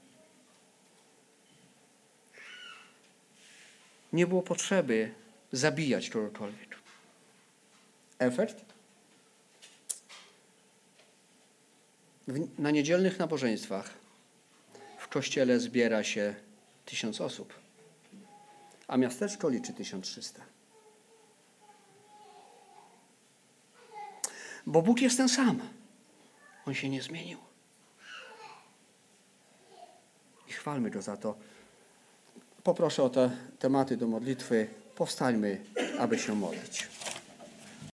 [4.14, 5.14] Nie było potrzeby
[5.52, 6.76] zabijać kogokolwiek.
[8.20, 8.66] Efekt?
[12.58, 13.94] Na niedzielnych nabożeństwach
[15.00, 16.36] w kościele zbiera się
[16.86, 17.54] tysiąc osób,
[18.88, 20.42] a miasteczko liczy 1300.
[24.66, 25.60] Bo Bóg jest ten sam.
[26.66, 27.40] On się nie zmienił.
[30.48, 31.36] I chwalmy Go za to.
[32.66, 34.68] Poproszę o te tematy do modlitwy.
[34.96, 35.62] Powstańmy,
[36.00, 36.88] aby się modlić.